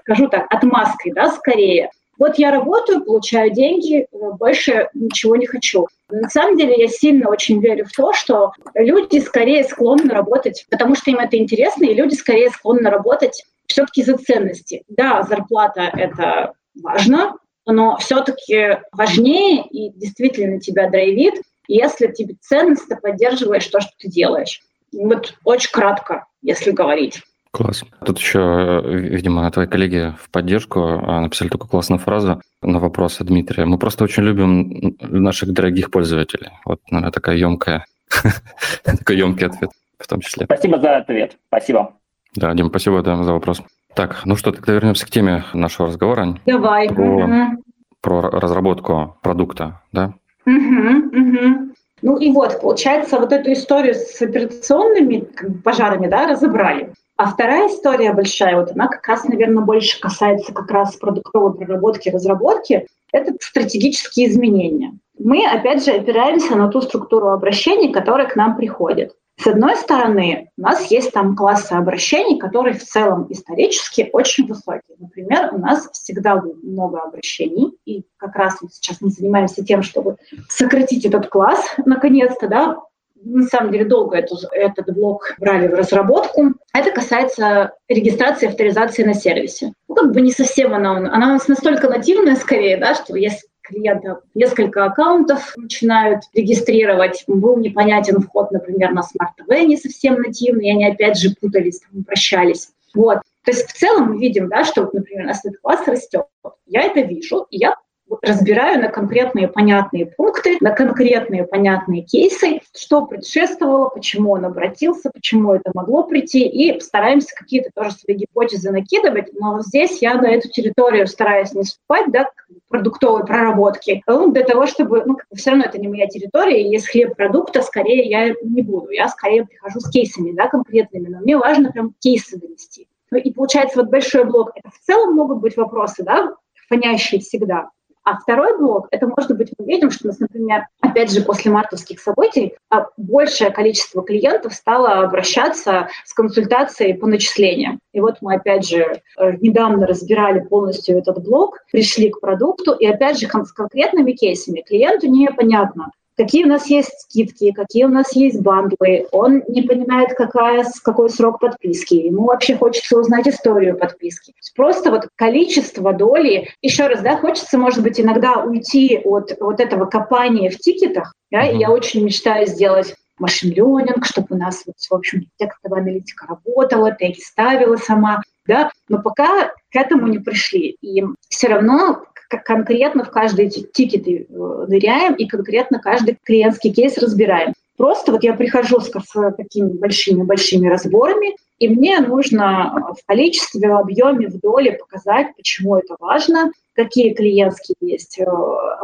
[0.00, 1.90] скажу так, отмазкой, да, скорее.
[2.18, 4.06] Вот я работаю, получаю деньги,
[4.38, 5.86] больше ничего не хочу.
[6.08, 10.94] На самом деле я сильно очень верю в то, что люди скорее склонны работать, потому
[10.94, 14.84] что им это интересно, и люди скорее склонны работать все-таки за ценности.
[14.88, 21.34] Да, зарплата— это важно, но все-таки важнее и действительно тебя драйвит,
[21.68, 24.62] если тебе ценность, ты поддерживаешь то, что ты делаешь.
[24.92, 27.22] Вот очень кратко, если говорить.
[27.56, 27.84] Класс.
[28.04, 33.64] Тут еще, видимо, твои коллеги в поддержку а, написали такую классную фразу на вопрос Дмитрия.
[33.64, 36.50] Мы просто очень любим наших дорогих пользователей.
[36.66, 37.86] Вот, наверное, такая емкая,
[38.84, 40.44] такой емкий ответ в том числе.
[40.44, 41.38] Спасибо за ответ.
[41.46, 41.94] Спасибо.
[42.34, 43.62] Да, Дим, спасибо да, за вопрос.
[43.94, 46.38] Так, ну что, тогда вернемся к теме нашего разговора.
[46.44, 46.90] Давай.
[46.90, 47.62] Про, угу.
[48.02, 50.12] про разработку продукта, да?
[50.44, 51.72] Угу, угу.
[52.02, 55.26] Ну и вот, получается, вот эту историю с операционными
[55.64, 56.92] пожарами да, разобрали.
[57.16, 62.10] А вторая история большая, вот она как раз, наверное, больше касается как раз продуктовой проработки,
[62.10, 64.98] разработки, это стратегические изменения.
[65.18, 69.14] Мы, опять же, опираемся на ту структуру обращений, которая к нам приходит.
[69.38, 74.96] С одной стороны, у нас есть там классы обращений, которые в целом исторически очень высокие.
[74.98, 79.82] Например, у нас всегда было много обращений, и как раз вот сейчас мы занимаемся тем,
[79.82, 80.16] чтобы
[80.48, 82.78] сократить этот класс, наконец-то, да,
[83.26, 86.54] на самом деле долго эту, этот блок брали в разработку.
[86.72, 89.72] Это касается регистрации и авторизации на сервисе.
[89.88, 93.46] Ну, как бы не совсем она, она у нас настолько нативная скорее, да, что если
[93.62, 97.24] клиента несколько аккаунтов начинают регистрировать.
[97.26, 101.80] Был непонятен вход, например, на Smart TV не совсем нативный, и они опять же путались,
[101.80, 102.68] там, прощались.
[102.94, 103.18] Вот.
[103.44, 106.26] То есть в целом мы видим, да, что, например, у нас этот класс растет.
[106.66, 107.74] Я это вижу, и я
[108.22, 115.54] разбираю на конкретные понятные пункты, на конкретные понятные кейсы, что предшествовало, почему он обратился, почему
[115.54, 120.48] это могло прийти, и стараемся какие-то тоже свои гипотезы накидывать, но здесь я на эту
[120.48, 122.28] территорию стараюсь не вступать, да,
[122.68, 126.88] продуктовой проработки, ну, для того, чтобы, ну, все равно это не моя территория, и есть
[126.88, 131.36] хлеб продукта, скорее я не буду, я скорее прихожу с кейсами, да, конкретными, но мне
[131.36, 132.88] важно прям кейсы донести.
[133.12, 136.34] И получается вот большой блок, это в целом могут быть вопросы, да,
[136.68, 137.70] фонящие всегда,
[138.06, 142.54] А второй блок, это может быть, мы видим, что например, опять же, после мартовских событий
[142.70, 147.80] а, большее количество клиентов стало обращаться с консультацией по начислениям.
[147.92, 152.86] И вот мы, опять же, э, недавно разбирали полностью этот блок, пришли к продукту, и
[152.86, 158.14] опять же, с конкретными кейсами клиенту непонятно, какие у нас есть скидки, какие у нас
[158.14, 159.06] есть бандлы.
[159.12, 161.94] Он не понимает, какая, какой срок подписки.
[161.94, 164.34] Ему вообще хочется узнать историю подписки.
[164.54, 166.48] Просто вот количество доли.
[166.62, 171.14] Еще раз, да, хочется, может быть, иногда уйти от вот этого копания в тикетах.
[171.30, 171.58] Да, mm-hmm.
[171.58, 176.92] я очень мечтаю сделать машин ленинг, чтобы у нас, вот, в общем, текстовая аналитика работала,
[176.92, 180.76] теги ставила сама, да, но пока к этому не пришли.
[180.80, 187.52] И все равно конкретно в каждый тикеты э, ныряем и конкретно каждый клиентский кейс разбираем.
[187.76, 188.90] Просто вот я прихожу с,
[189.36, 195.96] такими большими-большими разборами, и мне нужно в количестве, в объеме, в доле показать, почему это
[196.00, 198.24] важно, какие клиентские есть э,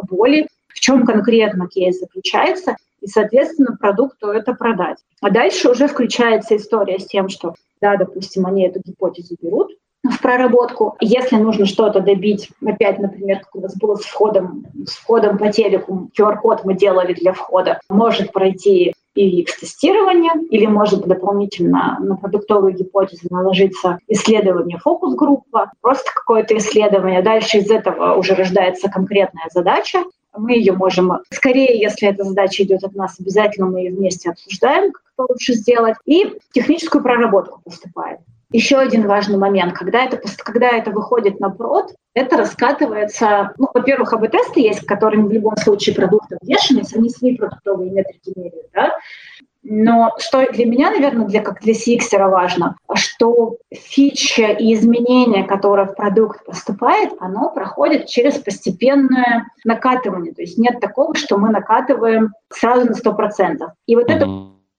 [0.03, 0.46] боли,
[0.83, 4.99] чем конкретно кейс заключается, и, соответственно, продукту это продать.
[5.21, 9.71] А дальше уже включается история с тем, что, да, допустим, они эту гипотезу берут,
[10.03, 10.97] в проработку.
[11.01, 15.53] Если нужно что-то добить, опять, например, как у нас было с входом, с входом по
[15.53, 23.29] телеку, QR-код мы делали для входа, может пройти UX-тестирование, или может дополнительно на продуктовую гипотезу
[23.31, 27.23] наложиться исследование фокус-группа, просто какое-то исследование.
[27.23, 30.03] Дальше из этого уже рождается конкретная задача,
[30.37, 34.92] мы ее можем, скорее, если эта задача идет от нас, обязательно мы ее вместе обсуждаем,
[34.92, 38.21] как это лучше сделать, и техническую проработку поступает.
[38.53, 44.12] Еще один важный момент, когда это, когда это выходит на прод, это раскатывается, ну, во-первых,
[44.12, 48.92] АБ-тесты есть, которыми в любом случае продукты вешались, они свои продуктовые метрики меряют, да,
[49.62, 55.87] но что для меня, наверное, для, как для CX важно, что фича и изменения, которые
[55.87, 60.35] в продукт поступает, оно проходит через постепенное накатывание.
[60.35, 63.59] То есть нет такого, что мы накатываем сразу на 100%.
[63.87, 64.27] И вот это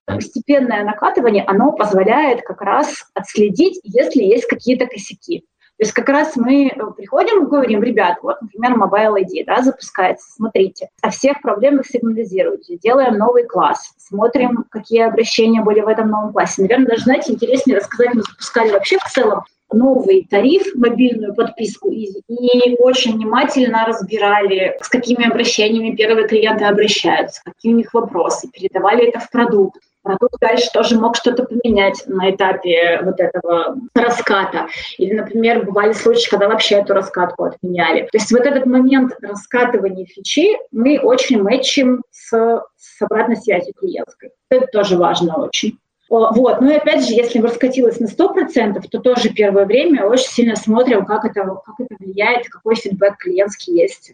[0.05, 5.45] постепенное накатывание, оно позволяет как раз отследить, если есть какие-то косяки.
[5.77, 9.61] То есть как раз мы э, приходим и говорим, ребят, вот, например, Mobile ID да,
[9.61, 16.09] запускается, смотрите, о всех проблемах сигнализируйте, делаем новый класс, смотрим, какие обращения были в этом
[16.09, 16.61] новом классе.
[16.61, 22.07] Наверное, даже, знаете, интереснее рассказать, мы запускали вообще в целом новый тариф, мобильную подписку, и,
[22.27, 29.07] и очень внимательно разбирали, с какими обращениями первые клиенты обращаются, какие у них вопросы, передавали
[29.07, 29.81] это в продукт.
[30.03, 34.67] Продукт дальше тоже мог что-то поменять на этапе вот этого раската.
[34.97, 38.01] Или, например, бывали случаи, когда вообще эту раскатку отменяли.
[38.01, 44.31] То есть вот этот момент раскатывания фичи мы очень мэчим с, с обратной связью клиентской.
[44.49, 45.79] Это тоже важно очень.
[46.13, 46.61] Вот.
[46.61, 51.05] Ну и опять же, если раскатилось на 100%, то тоже первое время очень сильно смотрим,
[51.05, 54.13] как это, как это влияет, какой фидбэк клиентский есть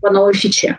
[0.00, 0.78] по новой фиче.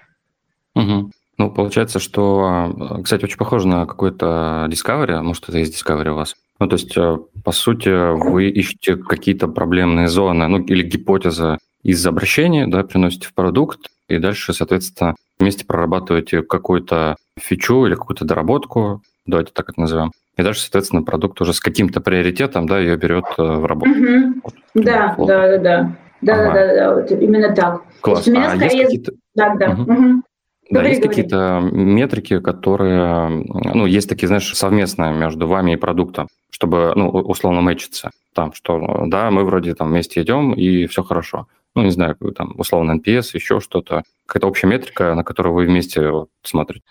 [0.76, 1.12] Угу.
[1.38, 6.36] Ну, получается, что, кстати, очень похоже на какой-то Discovery, может, это есть Discovery у вас.
[6.60, 12.06] Ну, то есть, э, по сути, вы ищете какие-то проблемные зоны, ну, или гипотезы из
[12.06, 19.02] обращения, да, приносите в продукт, и дальше, соответственно, вместе прорабатываете какую-то фичу или какую-то доработку,
[19.26, 23.26] давайте так это назовем, и дальше, соответственно, продукт уже с каким-то приоритетом, да, ее берет
[23.38, 23.92] э, в работу.
[23.92, 24.42] Угу.
[24.44, 25.96] Вот, да, да, да, да.
[26.22, 26.54] Да, ага.
[26.54, 27.82] да, да, да, вот именно так.
[28.02, 28.28] Класс.
[28.28, 28.84] у меня а скорее...
[28.84, 29.72] есть Да, да.
[29.72, 29.82] Угу.
[29.82, 30.24] Угу.
[30.70, 33.28] Да, говори, есть какие-то метрики, которые,
[33.74, 38.12] ну, есть такие, знаешь, совместные между вами и продуктом, чтобы, ну, условно мэчиться.
[38.34, 41.48] Там, что, да, мы вроде там вместе идем, и все хорошо.
[41.76, 44.04] Ну, не знаю, там, условно, NPS, еще что-то.
[44.26, 46.86] Какая-то общая метрика, на которую вы вместе вот, смотрите.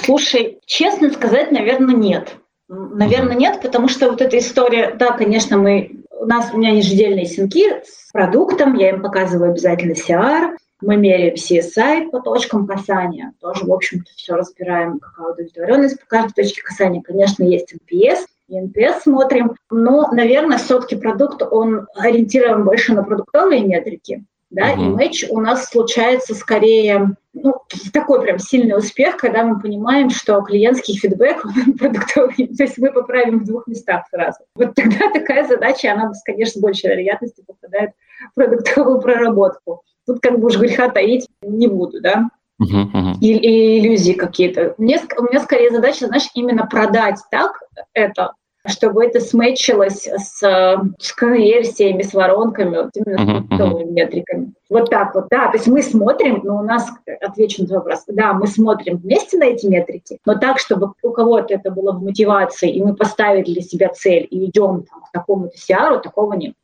[0.00, 2.36] Слушай, честно сказать, наверное, нет.
[2.68, 7.26] Наверное, нет, потому что вот эта история, да, конечно, мы, у нас, у меня ежедневные
[7.26, 13.64] синки с продуктом, я им показываю обязательно CR, мы меряем CSI по точкам касания, тоже,
[13.64, 17.02] в общем-то, все разбираем, какая удовлетворенность по каждой точке касания.
[17.02, 23.64] Конечно, есть NPS, и NPS смотрим, но, наверное, все-таки продукт, он ориентирован больше на продуктовые
[23.64, 24.76] метрики, да, uh-huh.
[24.76, 27.54] и матч у нас случается скорее, ну,
[27.92, 31.42] такой прям сильный успех, когда мы понимаем, что клиентский фидбэк
[31.78, 34.38] продуктовый, то есть мы поправим в двух местах сразу.
[34.54, 37.90] Вот тогда такая задача, она, конечно, с большей вероятностью попадает
[38.30, 39.82] в продуктовую проработку.
[40.06, 42.28] Тут как бы уж греха таить не буду, да.
[42.62, 43.14] Uh-huh, uh-huh.
[43.20, 44.74] И, и иллюзии какие-то.
[44.78, 47.60] Мне, у меня скорее задача, знаешь, именно продать так
[47.94, 48.34] это,
[48.66, 53.90] чтобы это смечилось с, с конверсиями, с воронками, вот именно uh-huh, uh-huh.
[53.90, 54.52] метриками.
[54.70, 55.48] Вот так вот, да.
[55.48, 56.88] То есть мы смотрим, но у нас,
[57.20, 61.10] отвечу на твой вопрос, да, мы смотрим вместе на эти метрики, но так, чтобы у
[61.10, 65.10] кого-то это было в мотивации, и мы поставили для себя цель и идем там, к
[65.12, 66.54] такому-то CR, такого нет.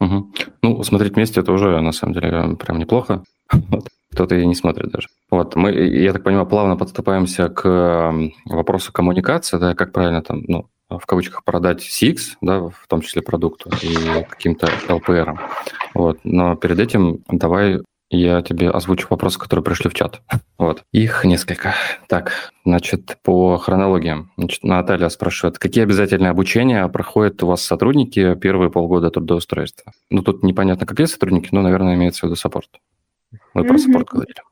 [0.00, 0.32] Угу.
[0.62, 3.22] Ну, смотреть вместе это уже, на самом деле, прям неплохо.
[3.68, 3.88] Вот.
[4.14, 5.08] Кто-то и не смотрит даже.
[5.30, 8.14] Вот, мы, я так понимаю, плавно подступаемся к
[8.46, 13.22] вопросу коммуникации, да, как правильно там, ну, в кавычках продать CX, да, в том числе
[13.22, 15.38] продукту и каким-то LPR.
[15.94, 16.20] Вот.
[16.24, 20.20] Но перед этим давай я тебе озвучу вопросы, которые пришли в чат.
[20.56, 20.84] Вот.
[20.92, 21.74] Их несколько.
[22.08, 24.28] Так, значит, по хронологии.
[24.36, 29.92] Значит, Наталья спрашивает, какие обязательные обучения проходят у вас сотрудники первые полгода трудоустройства?
[30.10, 32.68] Ну, тут непонятно, какие сотрудники, но, наверное, имеется в виду саппорт.
[33.54, 34.42] Мы про саппорт говорили.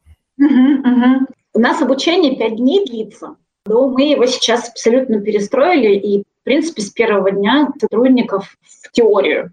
[1.54, 3.36] У нас обучение 5 дней длится.
[3.66, 9.52] Но мы его сейчас абсолютно перестроили, и, в принципе, с первого дня сотрудников в теорию,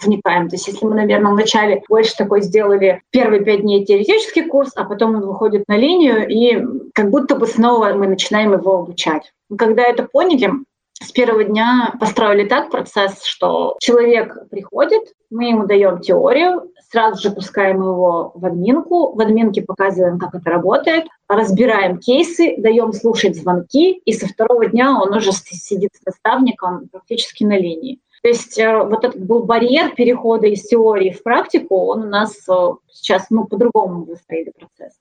[0.00, 0.48] вникаем.
[0.48, 4.84] То есть если мы, наверное, вначале больше такой сделали первые пять дней теоретический курс, а
[4.84, 9.32] потом он выходит на линию, и как будто бы снова мы начинаем его обучать.
[9.56, 10.52] Когда это поняли,
[10.92, 17.30] с первого дня построили так процесс, что человек приходит, мы ему даем теорию, сразу же
[17.30, 23.92] пускаем его в админку, в админке показываем, как это работает, разбираем кейсы, даем слушать звонки,
[24.04, 28.00] и со второго дня он уже сидит с наставником практически на линии.
[28.22, 32.36] То есть э, вот этот был барьер перехода из теории в практику, он у нас
[32.48, 32.52] э,
[32.90, 34.94] сейчас ну, по-другому выстроили процесс.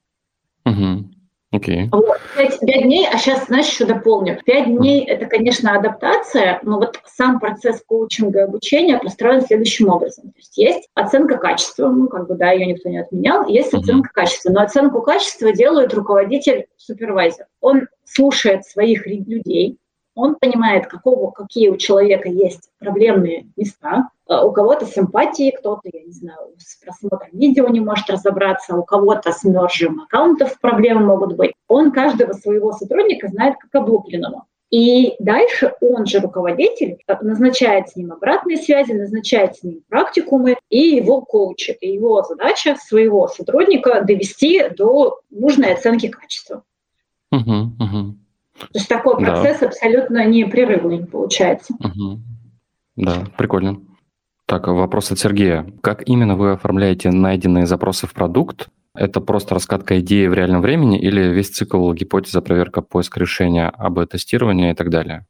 [0.65, 1.16] Угу.
[1.51, 1.87] Окей.
[1.93, 4.37] Вот, пять, пять дней, а сейчас, знаешь, еще дополню.
[4.45, 10.25] Пять дней– это, конечно, адаптация, но вот сам процесс коучинга и обучения построен следующим образом.
[10.31, 14.09] То есть есть оценка качества, ну, как бы, да, ее никто не отменял, есть оценка
[14.13, 17.45] качества, но оценку качества делает руководитель-супервайзер.
[17.61, 19.77] Он слушает своих людей,
[20.17, 24.09] он понимает, какого, какие у человека есть проблемные места.
[24.27, 28.75] Э, у кого-то с эмпатией, кто-то, я не знаю, с просмотром видео не может разобраться,
[28.75, 31.53] у кого-то с мержем аккаунтов проблемы могут быть.
[31.67, 34.45] Он каждого своего сотрудника знает как облупленного.
[34.71, 40.57] И дальше он же руководитель э, назначает с ним обратные связи, назначает с ним практикумы
[40.69, 41.77] и его коучит.
[41.81, 46.63] И его задача своего сотрудника довести до нужной оценки качества.
[47.31, 48.13] Uh-huh, uh-huh.
[48.59, 49.67] То есть такой процесс да.
[49.67, 51.73] абсолютно непрерывный получается.
[51.73, 52.19] Угу.
[52.97, 53.81] Да, прикольно.
[54.45, 55.67] Так, вопрос от Сергея.
[55.81, 58.69] Как именно вы оформляете найденные запросы в продукт?
[58.95, 64.71] Это просто раскатка идеи в реальном времени или весь цикл гипотеза, проверка, поиск решения, АБ-тестирование
[64.71, 65.25] и так далее?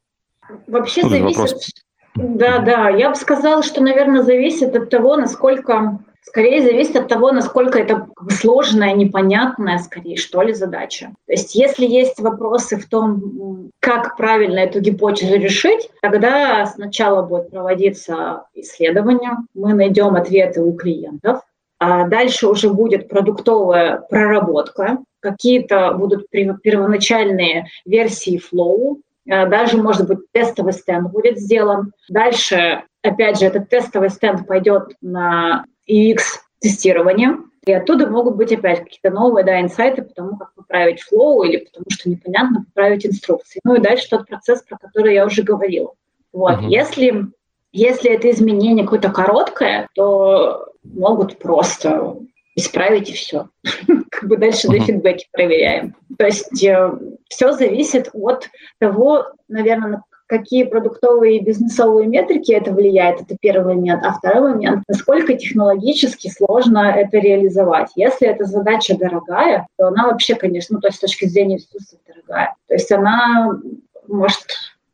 [0.66, 1.36] Вообще Тут зависит...
[1.36, 1.70] Вопрос...
[2.14, 2.88] Да, да.
[2.88, 5.98] Я бы сказала, что, наверное, зависит от того, насколько
[6.28, 11.06] Скорее зависит от того, насколько это сложная, непонятная, скорее, что ли, задача.
[11.26, 17.50] То есть если есть вопросы в том, как правильно эту гипотезу решить, тогда сначала будет
[17.50, 21.40] проводиться исследование, мы найдем ответы у клиентов,
[21.78, 29.00] а дальше уже будет продуктовая проработка, какие-то будут первоначальные версии флоу,
[29.30, 31.92] а даже, может быть, тестовый стенд будет сделан.
[32.10, 37.38] Дальше, опять же, этот тестовый стенд пойдет на UX-тестирование.
[37.66, 41.58] И оттуда могут быть опять какие-то новые да, инсайты по тому, как поправить флоу или
[41.58, 43.60] потому что непонятно поправить инструкции.
[43.64, 45.92] Ну и дальше тот процесс, про который я уже говорила.
[46.32, 46.60] Вот.
[46.60, 46.68] Uh-huh.
[46.68, 47.26] Если,
[47.72, 52.16] если это изменение какое-то короткое, то могут просто
[52.54, 53.48] исправить и все.
[54.10, 54.80] как бы дальше uh-huh.
[54.80, 55.94] фидбэки проверяем.
[56.16, 56.90] То есть э,
[57.28, 64.04] все зависит от того, наверное, какие продуктовые и бизнесовые метрики это влияет, это первый момент.
[64.04, 67.90] А второй момент, насколько технологически сложно это реализовать.
[67.96, 71.98] Если эта задача дорогая, то она вообще, конечно, ну, то есть с точки зрения ресурсов
[72.06, 72.54] дорогая.
[72.68, 73.58] То есть она
[74.06, 74.44] может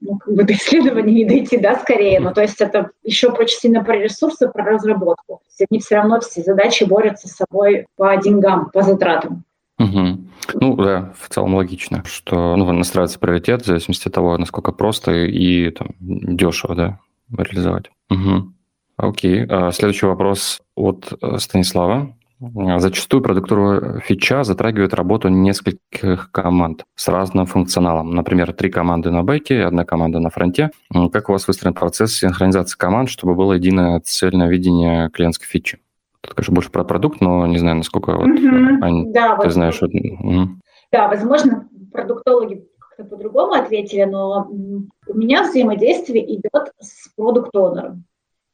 [0.01, 2.21] ну, как бы до исследования не дойти, да, скорее.
[2.21, 5.41] Ну, то есть это еще очень сильно про ресурсы, про разработку.
[5.59, 9.45] То они все равно все задачи борются с собой по деньгам, по затратам.
[9.79, 10.14] Угу.
[10.55, 15.13] Ну да, в целом логично, что ну, настраивается приоритет в зависимости от того, насколько просто
[15.13, 17.01] и там, дешево да,
[17.37, 17.91] реализовать.
[18.11, 18.53] Угу.
[18.97, 19.45] Окей.
[19.49, 22.15] А следующий вопрос от э, Станислава.
[22.79, 28.11] Зачастую продуктовая фича затрагивает работу нескольких команд с разным функционалом.
[28.11, 30.71] Например, три команды на бэке, одна команда на фронте.
[31.13, 35.79] Как у вас выстроен процесс синхронизации команд, чтобы было единое цельное видение клиентской фичи?
[36.25, 38.79] Тут, конечно, больше про продукт, но не знаю, насколько вот, mm-hmm.
[38.81, 39.81] Ань, да, ты вот, знаешь.
[39.81, 40.49] Вот, угу.
[40.91, 48.05] Да, возможно, продуктологи как-то по-другому ответили, но у меня взаимодействие идет с продукт-онером.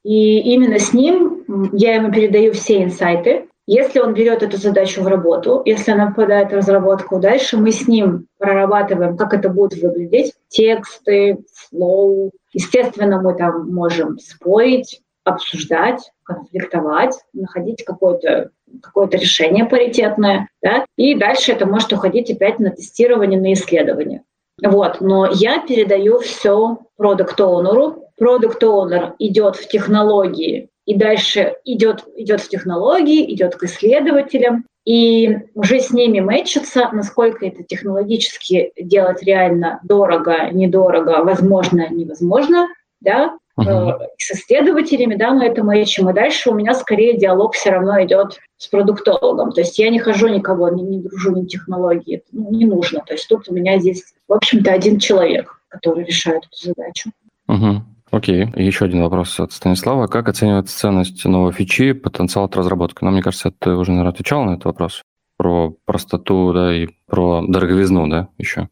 [0.03, 3.47] И именно с ним я ему передаю все инсайты.
[3.67, 7.87] Если он берет эту задачу в работу, если она попадает в разработку, дальше мы с
[7.87, 12.33] ним прорабатываем, как это будет выглядеть, тексты, флоу.
[12.53, 18.51] Естественно, мы там можем спорить, обсуждать, конфликтовать, находить какое-то
[18.83, 24.23] какое решение паритетное, да, и дальше это может уходить опять на тестирование, на исследование.
[24.63, 32.05] Вот, но я передаю все продукт оунеру Продукт оунер идет в технологии и дальше идет,
[32.17, 39.23] идет в технологии, идет к исследователям, и уже с ними мэчится, насколько это технологически делать
[39.23, 42.69] реально дорого, недорого, возможно, невозможно,
[43.01, 43.99] да, uh-huh.
[44.19, 48.39] с исследователями, да, мы это мэчим, и дальше у меня скорее диалог все равно идет
[48.57, 52.67] с продуктологом, то есть я не хожу никого, не, не дружу ни технологии, ну, не
[52.67, 57.11] нужно, то есть тут у меня здесь, в общем-то, один человек, который решает эту задачу.
[57.49, 57.81] Uh-huh.
[58.11, 58.49] Окей.
[58.57, 60.09] И еще один вопрос от Станислава.
[60.09, 63.05] Как оценивается ценность новой фичи, потенциал от разработки?
[63.05, 65.03] Ну, мне кажется, ты уже, наверное, отвечал на этот вопрос.
[65.37, 68.69] Про простоту, да, и про дороговизну, да, еще.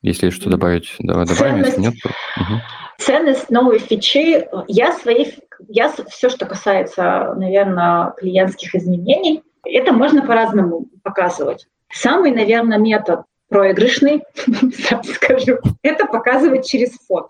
[0.00, 2.08] Если есть что добавить, давай добавим, ценность, если нет, то...
[2.40, 2.60] Угу.
[2.98, 5.26] Ценность новой фичи, я свои,
[5.68, 11.66] я все, что касается, наверное, клиентских изменений, это можно по-разному показывать.
[11.92, 14.24] Самый, наверное, метод проигрышный,
[15.14, 17.28] скажу, это показывать через фото.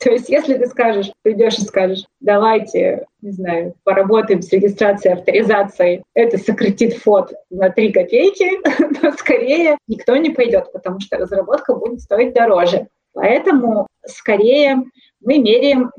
[0.00, 6.02] То есть если ты скажешь, придешь и скажешь, давайте, не знаю, поработаем с регистрацией, авторизацией,
[6.14, 8.48] это сократит фот на 3 копейки,
[9.00, 12.88] то скорее никто не пойдет, потому что разработка будет стоить дороже.
[13.12, 14.84] Поэтому скорее
[15.20, 15.90] мы меряем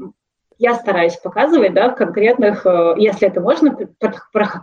[0.61, 3.75] я стараюсь показывать, да, конкретных, э, если это можно,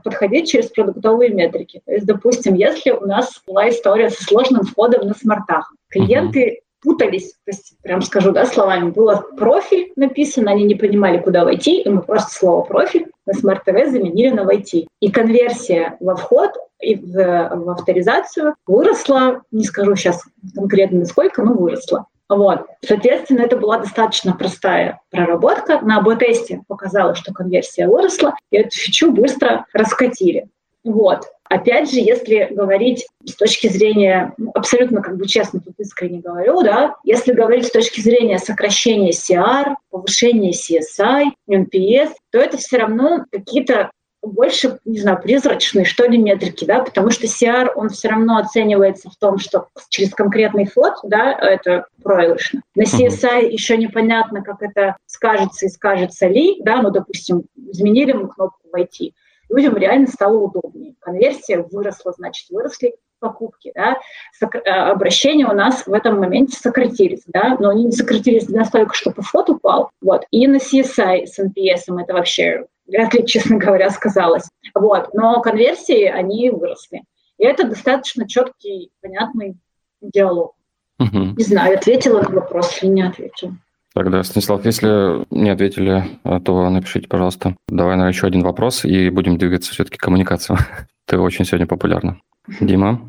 [0.05, 1.83] подходить через продуктовые метрики.
[1.85, 7.33] То есть, допустим, если у нас была история со сложным входом на смартах, клиенты путались,
[7.45, 11.89] то есть, прям скажу, да, словами, было профиль написано, они не понимали, куда войти, и
[11.89, 14.87] мы просто слово профиль на Smart TV заменили на войти.
[15.01, 20.23] И конверсия во вход и в, в авторизацию выросла, не скажу сейчас
[20.55, 22.07] конкретно сколько, но выросла.
[22.29, 22.67] Вот.
[22.85, 25.81] Соответственно, это была достаточно простая проработка.
[25.81, 30.49] На АБ-тесте показала, что конверсия выросла, и эту фичу быстро раскатили.
[30.85, 31.25] Вот.
[31.49, 36.61] Опять же, если говорить с точки зрения, ну, абсолютно как бы честно тут искренне говорю,
[36.63, 43.25] да, если говорить с точки зрения сокращения CR, повышения CSI, NPS, то это все равно
[43.33, 43.91] какие-то
[44.23, 49.11] больше, не знаю, призрачные, что ли, метрики, да, потому что CR, он все равно оценивается
[49.11, 52.63] в том, что через конкретный фот, да, это проигрышно.
[52.75, 53.51] На CSI uh-huh.
[53.51, 59.15] еще непонятно, как это скажется и скажется ли, да, ну, допустим, изменили мы кнопку «Войти»,
[59.49, 60.95] людям реально стало удобнее.
[61.01, 63.99] Конверсия выросла, значит, выросли покупки, да,
[64.41, 69.11] э, обращения у нас в этом моменте сократились, да, но они не сократились настолько, что
[69.11, 73.91] по фото упал, вот, и на CSI с NPS это вообще вряд ли, честно говоря,
[73.91, 77.03] сказалось, вот, но конверсии, они выросли.
[77.39, 79.57] И это достаточно четкий, понятный
[80.01, 80.55] диалог.
[80.99, 81.35] Угу.
[81.37, 83.57] Не знаю, ответила на вопрос или не ответила.
[83.95, 87.57] Тогда, Станислав, если не ответили, а, то напишите, пожалуйста.
[87.69, 90.57] Давай на еще один вопрос и будем двигаться все-таки к коммуникации.
[91.07, 92.21] Ты очень сегодня популярна.
[92.61, 93.01] Дима?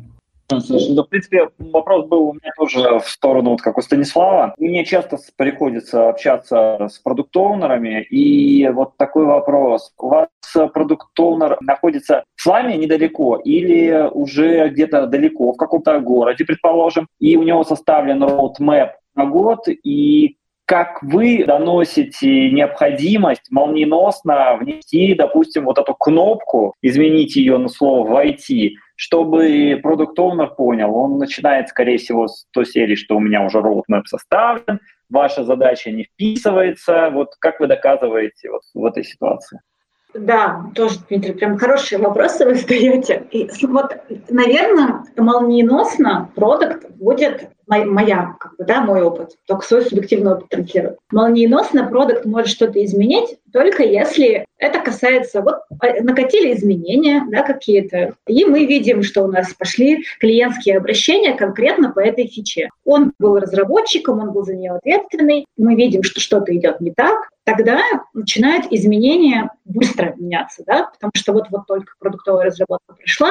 [0.50, 4.54] Да, в принципе, вопрос был у меня тоже в сторону, вот как у Станислава.
[4.58, 9.92] Мне часто приходится общаться с продукт-оунерами, и вот такой вопрос.
[9.98, 10.28] У вас
[10.74, 17.42] продукт-оунер находится с вами недалеко или уже где-то далеко, в каком-то городе, предположим, и у
[17.42, 20.36] него составлен roadmap на год, и
[20.70, 28.76] как вы доносите необходимость молниеносно внести, допустим, вот эту кнопку, изменить ее на слово «войти»,
[28.94, 33.58] чтобы продукт оунер понял, он начинает, скорее всего, с той серии, что у меня уже
[33.58, 37.10] roadmap составлен, ваша задача не вписывается.
[37.10, 39.58] Вот как вы доказываете вот в этой ситуации?
[40.14, 43.26] Да, тоже, Дмитрий, прям хорошие вопросы вы задаете.
[43.30, 43.96] И, вот,
[44.28, 50.96] наверное, молниеносно продукт будет моя, как бы, да, мой опыт, только свой субъективный опыт транслирую.
[51.12, 58.14] Молниеносно продукт может что-то изменить, только если это касается, вот а, накатили изменения да, какие-то,
[58.26, 62.68] и мы видим, что у нас пошли клиентские обращения конкретно по этой фиче.
[62.84, 67.28] Он был разработчиком, он был за нее ответственный, мы видим, что что-то идет не так,
[67.50, 67.80] тогда
[68.12, 73.30] начинают изменения быстро меняться, да, потому что вот, вот только продуктовая разработка пришла,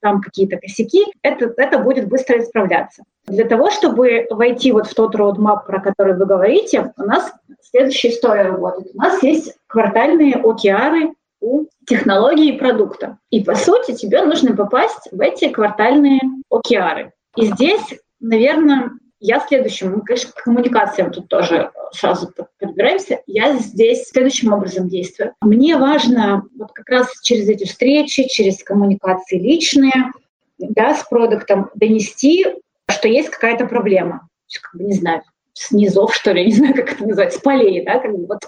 [0.00, 3.02] там какие-то косяки, это, это будет быстро исправляться.
[3.26, 7.32] Для того, чтобы войти вот в тот roadmap, про который вы говорите, у нас
[7.70, 8.94] следующая история работает.
[8.94, 13.18] У нас есть квартальные OKR у технологии продукта.
[13.30, 16.20] И, по сути, тебе нужно попасть в эти квартальные
[16.52, 17.10] OKR.
[17.36, 23.20] И здесь, наверное, я следующим, мы, конечно, к коммуникациям тут тоже сразу подбираемся.
[23.26, 25.34] Я здесь следующим образом действую.
[25.40, 30.12] Мне важно вот как раз через эти встречи, через коммуникации личные,
[30.58, 32.46] да, с продуктом донести,
[32.88, 34.28] что есть какая-то проблема.
[34.60, 37.84] Как бы, не знаю, с низов, что ли, не знаю, как это называть, с полей,
[37.84, 38.40] да, как бы вот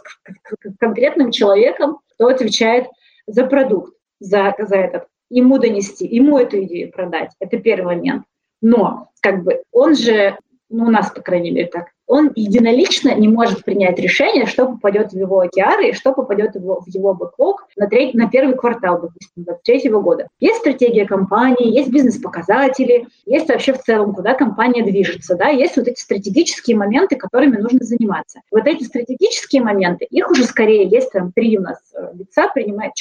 [0.78, 2.86] конкретным человеком, кто отвечает
[3.26, 7.32] за продукт, за, за этот, ему донести, ему эту идею продать.
[7.40, 8.24] Это первый момент.
[8.62, 10.36] Но как бы он же
[10.70, 15.12] ну, у нас, по крайней мере, так, он единолично не может принять решение, что попадет
[15.12, 18.56] в его океары и что попадет в его, в его бэклог на, треть, на первый
[18.56, 20.28] квартал, допустим, 2023 года.
[20.38, 25.88] Есть стратегия компании, есть бизнес-показатели, есть вообще в целом, куда компания движется, да, есть вот
[25.88, 28.40] эти стратегические моменты, которыми нужно заниматься.
[28.50, 32.92] Вот эти стратегические моменты, их уже скорее есть там три у нас э, лица, принимает,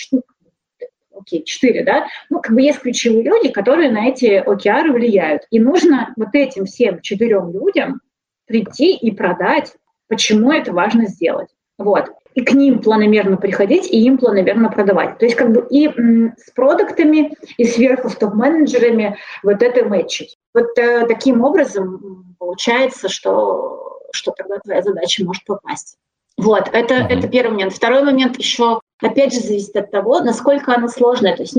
[1.19, 5.43] окей, четыре, да, ну, как бы есть ключевые люди, которые на эти океары влияют.
[5.49, 8.01] И нужно вот этим всем четырем людям
[8.45, 9.73] прийти и продать,
[10.07, 11.49] почему это важно сделать.
[11.77, 12.11] Вот.
[12.35, 15.17] И к ним планомерно приходить, и им планомерно продавать.
[15.17, 20.37] То есть как бы и м, с продуктами, и сверху с топ-менеджерами вот это мэтчить.
[20.53, 25.97] Вот э, таким образом получается, что, что тогда твоя задача может попасть.
[26.37, 27.73] Вот, это, это первый момент.
[27.73, 31.35] Второй момент еще, опять же, зависит от того, насколько она сложная.
[31.35, 31.55] То есть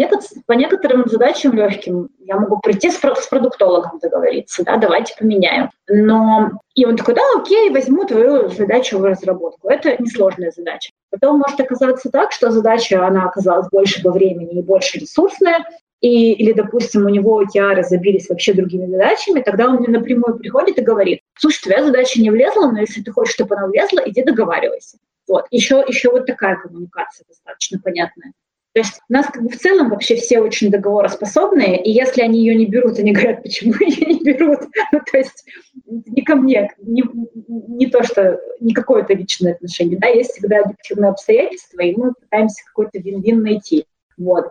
[0.47, 5.71] по некоторым задачам легким я могу прийти с, с продуктологом договориться, да, давайте поменяем.
[5.89, 9.69] Но и он такой, да, окей, возьму твою задачу в разработку.
[9.69, 10.91] Это несложная задача.
[11.11, 15.65] Потом может оказаться так, что задача, она оказалась больше по времени и больше ресурсная,
[16.01, 20.79] и, или, допустим, у него OKR забились вообще другими задачами, тогда он мне напрямую приходит
[20.79, 24.23] и говорит, слушай, твоя задача не влезла, но если ты хочешь, чтобы она влезла, иди
[24.23, 24.97] договаривайся.
[25.31, 25.47] Вот.
[25.53, 28.33] Еще, еще вот такая коммуникация достаточно понятная.
[28.73, 32.41] То есть у нас как бы в целом вообще все очень договороспособные, и если они
[32.41, 34.59] ее не берут, они говорят, почему ее не берут.
[34.93, 35.45] Ну, то есть
[35.87, 37.05] не ко мне, не,
[37.47, 42.65] не то, что не какое-то личное отношение, да, есть всегда объективные обстоятельства, и мы пытаемся
[42.67, 43.87] какой-то вин-вин найти.
[44.19, 44.51] Вот.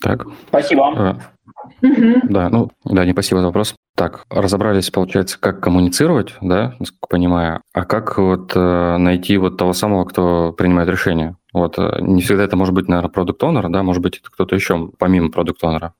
[0.00, 0.26] Так.
[0.48, 0.88] Спасибо.
[0.96, 1.16] А,
[1.82, 2.20] угу.
[2.24, 3.74] Да, ну, да, не спасибо за вопрос.
[3.96, 9.74] Так, разобрались, получается, как коммуницировать, да, насколько понимаю, а как вот э, найти вот того
[9.74, 11.36] самого, кто принимает решение?
[11.52, 14.54] Вот, э, не всегда это может быть, наверное, продукт онер да, может быть, это кто-то
[14.54, 15.92] еще, помимо продукт онера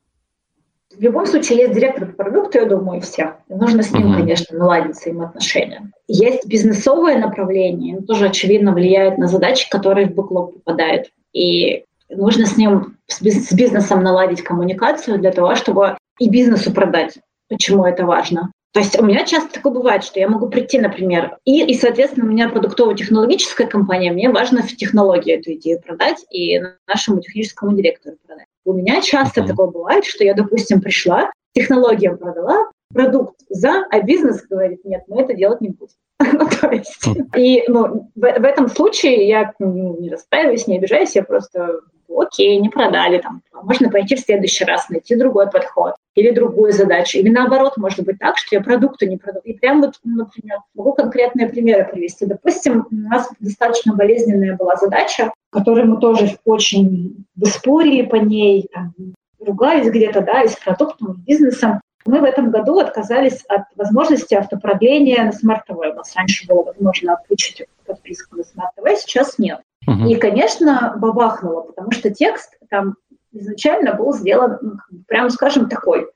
[0.96, 3.34] В любом случае есть директор продукта, я думаю, все.
[3.48, 4.16] И нужно с ним, uh-huh.
[4.16, 5.92] конечно, наладить взаимоотношения.
[6.08, 11.08] Есть бизнесовое направление, оно тоже, очевидно, влияет на задачи, которые в бэклог попадают.
[11.34, 17.84] И нужно с ним, с бизнесом наладить коммуникацию для того, чтобы и бизнесу продать, почему
[17.86, 18.52] это важно.
[18.72, 22.26] То есть у меня часто такое бывает, что я могу прийти, например, и, и соответственно,
[22.26, 28.16] у меня продуктово-технологическая компания, мне важно в технологии эту идею продать и нашему техническому директору
[28.24, 28.46] продать.
[28.64, 34.42] У меня часто такое бывает, что я, допустим, пришла, технологиям продала, продукт за, а бизнес
[34.46, 35.94] говорит, нет, мы это делать не будем.
[36.32, 41.22] Ну, то есть, и ну, в, в этом случае я не расстраиваюсь, не обижаюсь, я
[41.22, 41.80] просто
[42.14, 47.18] окей, не продали, там, можно пойти в следующий раз, найти другой подход или другую задачу.
[47.18, 49.42] Или наоборот, может быть так, что я продукты не продаю.
[49.44, 52.26] И прям вот, например, могу конкретные примеры привести.
[52.26, 58.92] Допустим, у нас достаточно болезненная была задача, которую мы тоже очень спорили по ней, там,
[59.38, 61.80] ругались где-то, да, и с продуктом, и с бизнесом.
[62.06, 65.92] Мы в этом году отказались от возможности автопродления на TV.
[65.92, 69.60] У нас раньше было возможно отключить подписку на TV, сейчас нет.
[69.86, 70.08] Угу.
[70.08, 72.94] И, конечно, бабахнуло, потому что текст там
[73.32, 74.72] изначально был сделан, ну,
[75.06, 76.08] прямо скажем, такой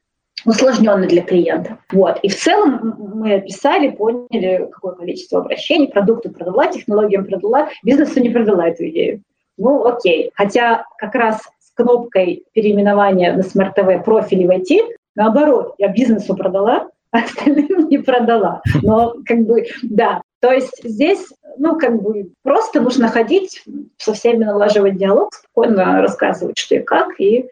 [0.44, 1.78] усложненный для клиента.
[1.92, 2.18] Вот.
[2.22, 8.30] И в целом мы описали, поняли, какое количество обращений, продукты продала, технологиям продала, бизнесу не
[8.30, 9.22] продала эту идею.
[9.56, 10.32] Ну, окей.
[10.34, 14.82] Хотя как раз с кнопкой переименования на TV профили войти,
[15.14, 18.62] наоборот, я бизнесу продала, а остальным не продала.
[18.82, 21.26] Но как бы, да, то есть здесь,
[21.58, 23.62] ну, как бы просто нужно ходить,
[23.96, 27.46] со всеми налаживать диалог, спокойно рассказывать, что и как, и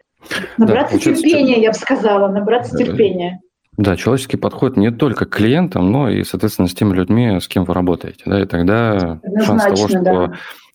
[0.57, 3.41] набраться да, терпения, я бы сказала, набраться да, терпения.
[3.77, 7.63] Да, человеческий подход не только к клиентам, но и, соответственно, с теми людьми, с кем
[7.63, 8.21] вы работаете.
[8.25, 10.33] Да, и тогда Однозначно, шанс того, что да.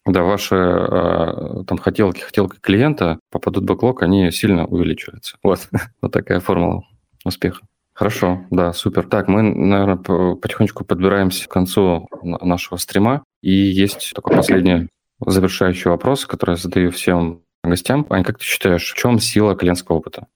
[0.08, 5.36] Да, ваши э, там хотелки, хотелки клиента попадут в бэклог, они сильно увеличиваются.
[5.42, 5.68] Вот,
[6.02, 6.84] вот такая формула
[7.24, 7.66] успеха.
[7.92, 9.06] Хорошо, да, супер.
[9.06, 9.96] Так, мы, наверное,
[10.36, 13.22] потихонечку подбираемся к концу нашего стрима.
[13.42, 14.88] И есть такой последний
[15.20, 18.06] завершающий вопрос, который я задаю всем гостям.
[18.08, 20.26] Ань, как ты считаешь, в чем сила клиентского опыта?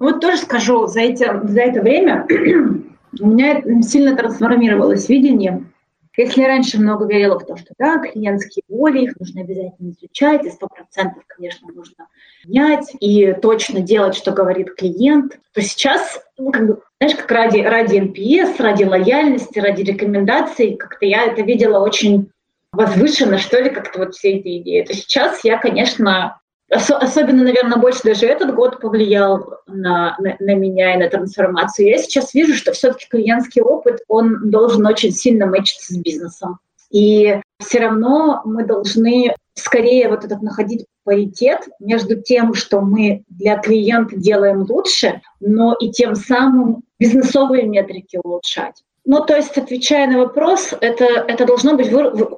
[0.00, 2.26] Вот тоже скажу, за, эти, за это время
[3.20, 5.64] у меня сильно трансформировалось видение
[6.18, 10.50] если раньше много верила в то, что да, клиентские боли, их нужно обязательно изучать, и
[10.50, 12.08] сто процентов, конечно, нужно
[12.44, 17.60] менять и точно делать, что говорит клиент, то сейчас, ну, как бы, знаешь, как ради,
[17.60, 22.30] ради NPS, ради лояльности, ради рекомендаций, как-то я это видела очень
[22.72, 24.82] возвышенно, что ли, как-то вот все эти идеи.
[24.82, 26.40] То сейчас я, конечно,
[26.70, 31.88] особенно, наверное, больше даже этот год повлиял на, на, на меня и на трансформацию.
[31.88, 36.58] Я сейчас вижу, что все-таки клиентский опыт, он должен очень сильно мэчиться с бизнесом.
[36.90, 43.56] И все равно мы должны скорее вот этот находить паритет между тем, что мы для
[43.56, 48.82] клиента делаем лучше, но и тем самым бизнесовые метрики улучшать.
[49.04, 51.88] Ну, то есть, отвечая на вопрос, это, это, должно, быть,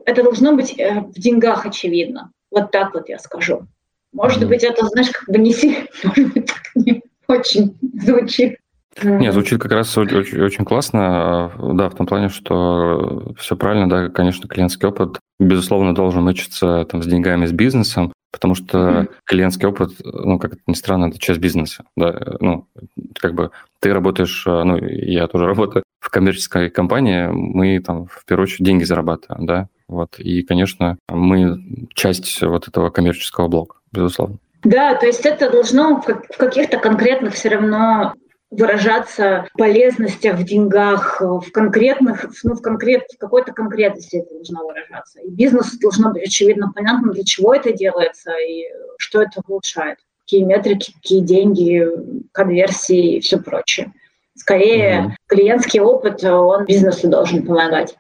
[0.06, 2.30] это должно быть э, в деньгах очевидно.
[2.50, 3.66] Вот так вот я скажу.
[4.12, 8.56] Может быть, это, знаешь, как бы не сильно, может быть, так не очень звучит.
[9.02, 14.08] Не, звучит как раз очень, очень классно, да, в том плане, что все правильно, да,
[14.08, 19.10] конечно, клиентский опыт, безусловно, должен мычиться там с деньгами, с бизнесом, потому что mm-hmm.
[19.24, 22.66] клиентский опыт, ну, как это ни странно, это часть бизнеса, да, ну,
[23.14, 28.44] как бы ты работаешь, ну, я тоже работаю в коммерческой компании, мы там в первую
[28.44, 34.38] очередь деньги зарабатываем, да, вот, и, конечно, мы часть вот этого коммерческого блока, безусловно.
[34.62, 38.14] Да, то есть это должно в каких-то конкретных все равно
[38.50, 45.20] выражаться полезностях в деньгах, в конкретных, ну, в, конкрет, в какой-то конкретности это должно выражаться.
[45.20, 48.64] И бизнесу должно быть очевидно понятно, для чего это делается и
[48.98, 49.98] что это улучшает.
[50.22, 51.86] Какие метрики, какие деньги,
[52.32, 53.92] конверсии и все прочее.
[54.34, 55.14] Скорее, угу.
[55.26, 57.96] клиентский опыт, он бизнесу должен помогать.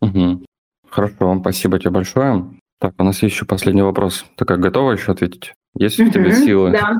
[0.00, 0.44] Угу.
[0.88, 2.44] Хорошо, спасибо тебе большое.
[2.82, 4.24] Так, у нас есть еще последний вопрос.
[4.36, 5.54] Ты как готова еще ответить?
[5.78, 6.72] Есть у тебя силы?
[6.72, 6.98] Да.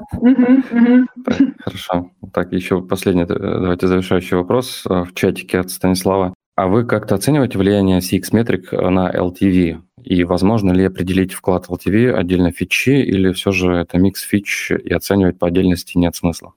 [1.24, 2.11] Так, хорошо.
[2.33, 6.35] Так, еще последний, э, давайте завершающий вопрос э, в чатике от Станислава.
[6.55, 9.80] А вы как-то оцениваете влияние CX Metric на LTV?
[10.05, 14.95] И возможно ли определить вклад LTV отдельно фичи, или все же это микс фич и
[14.95, 16.53] оценивать по отдельности нет смысла?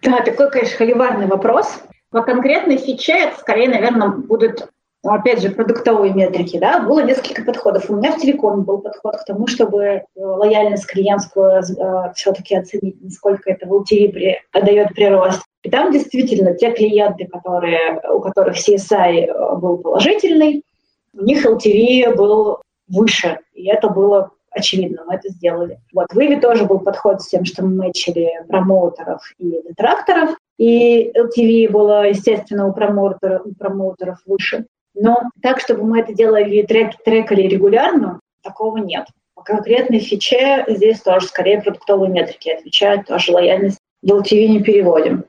[0.00, 1.82] Да, такой, конечно, холиварный вопрос.
[2.08, 4.70] По конкретной фиче это скорее, наверное, будут
[5.10, 7.90] опять же, продуктовые метрики, да, было несколько подходов.
[7.90, 13.02] У меня в телекоме был подход к тому, чтобы э, лояльность клиентскую э, все-таки оценить,
[13.02, 15.42] насколько это в LTV дает прирост.
[15.62, 20.62] И там действительно те клиенты, которые, у которых CSI э, был положительный,
[21.14, 25.80] у них LTV был выше, и это было очевидно, мы это сделали.
[25.92, 31.10] Вот в Иви тоже был подход с тем, что мы мэчили промоутеров и детракторов, и
[31.10, 34.66] LTV было, естественно, у промоутеров, у промоутеров выше.
[34.94, 39.06] Но так, чтобы мы это делали трек, трекали регулярно, такого нет.
[39.34, 45.24] По конкретной фиче здесь тоже скорее продуктовые метрики отвечают, тоже лояльность в LTV не переводим.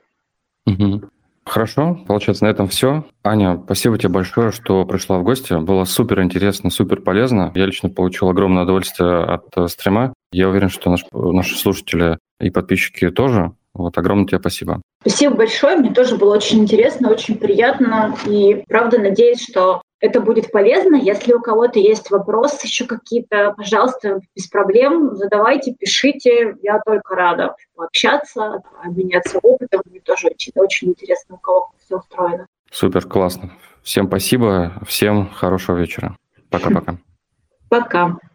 [0.66, 1.08] Угу.
[1.46, 3.04] Хорошо, получается, на этом все.
[3.22, 5.52] Аня, спасибо тебе большое, что пришла в гости.
[5.52, 7.52] Было супер интересно, супер полезно.
[7.54, 10.14] Я лично получил огромное удовольствие от э, стрима.
[10.32, 13.52] Я уверен, что наш, наши слушатели и подписчики тоже.
[13.74, 14.80] Вот, огромное тебе спасибо.
[15.00, 15.76] Спасибо большое.
[15.76, 18.16] Мне тоже было очень интересно, очень приятно.
[18.26, 20.96] И правда надеюсь, что это будет полезно.
[20.96, 26.56] Если у кого-то есть вопросы еще какие-то, пожалуйста, без проблем, задавайте, пишите.
[26.62, 29.82] Я только рада пообщаться, обменяться опытом.
[29.86, 32.46] Мне тоже очень, очень интересно, у кого все устроено.
[32.70, 33.52] Супер, классно.
[33.82, 36.16] Всем спасибо, всем хорошего вечера.
[36.48, 36.98] Пока-пока.
[37.68, 38.06] Пока.
[38.06, 38.12] -пока.
[38.14, 38.33] Пока.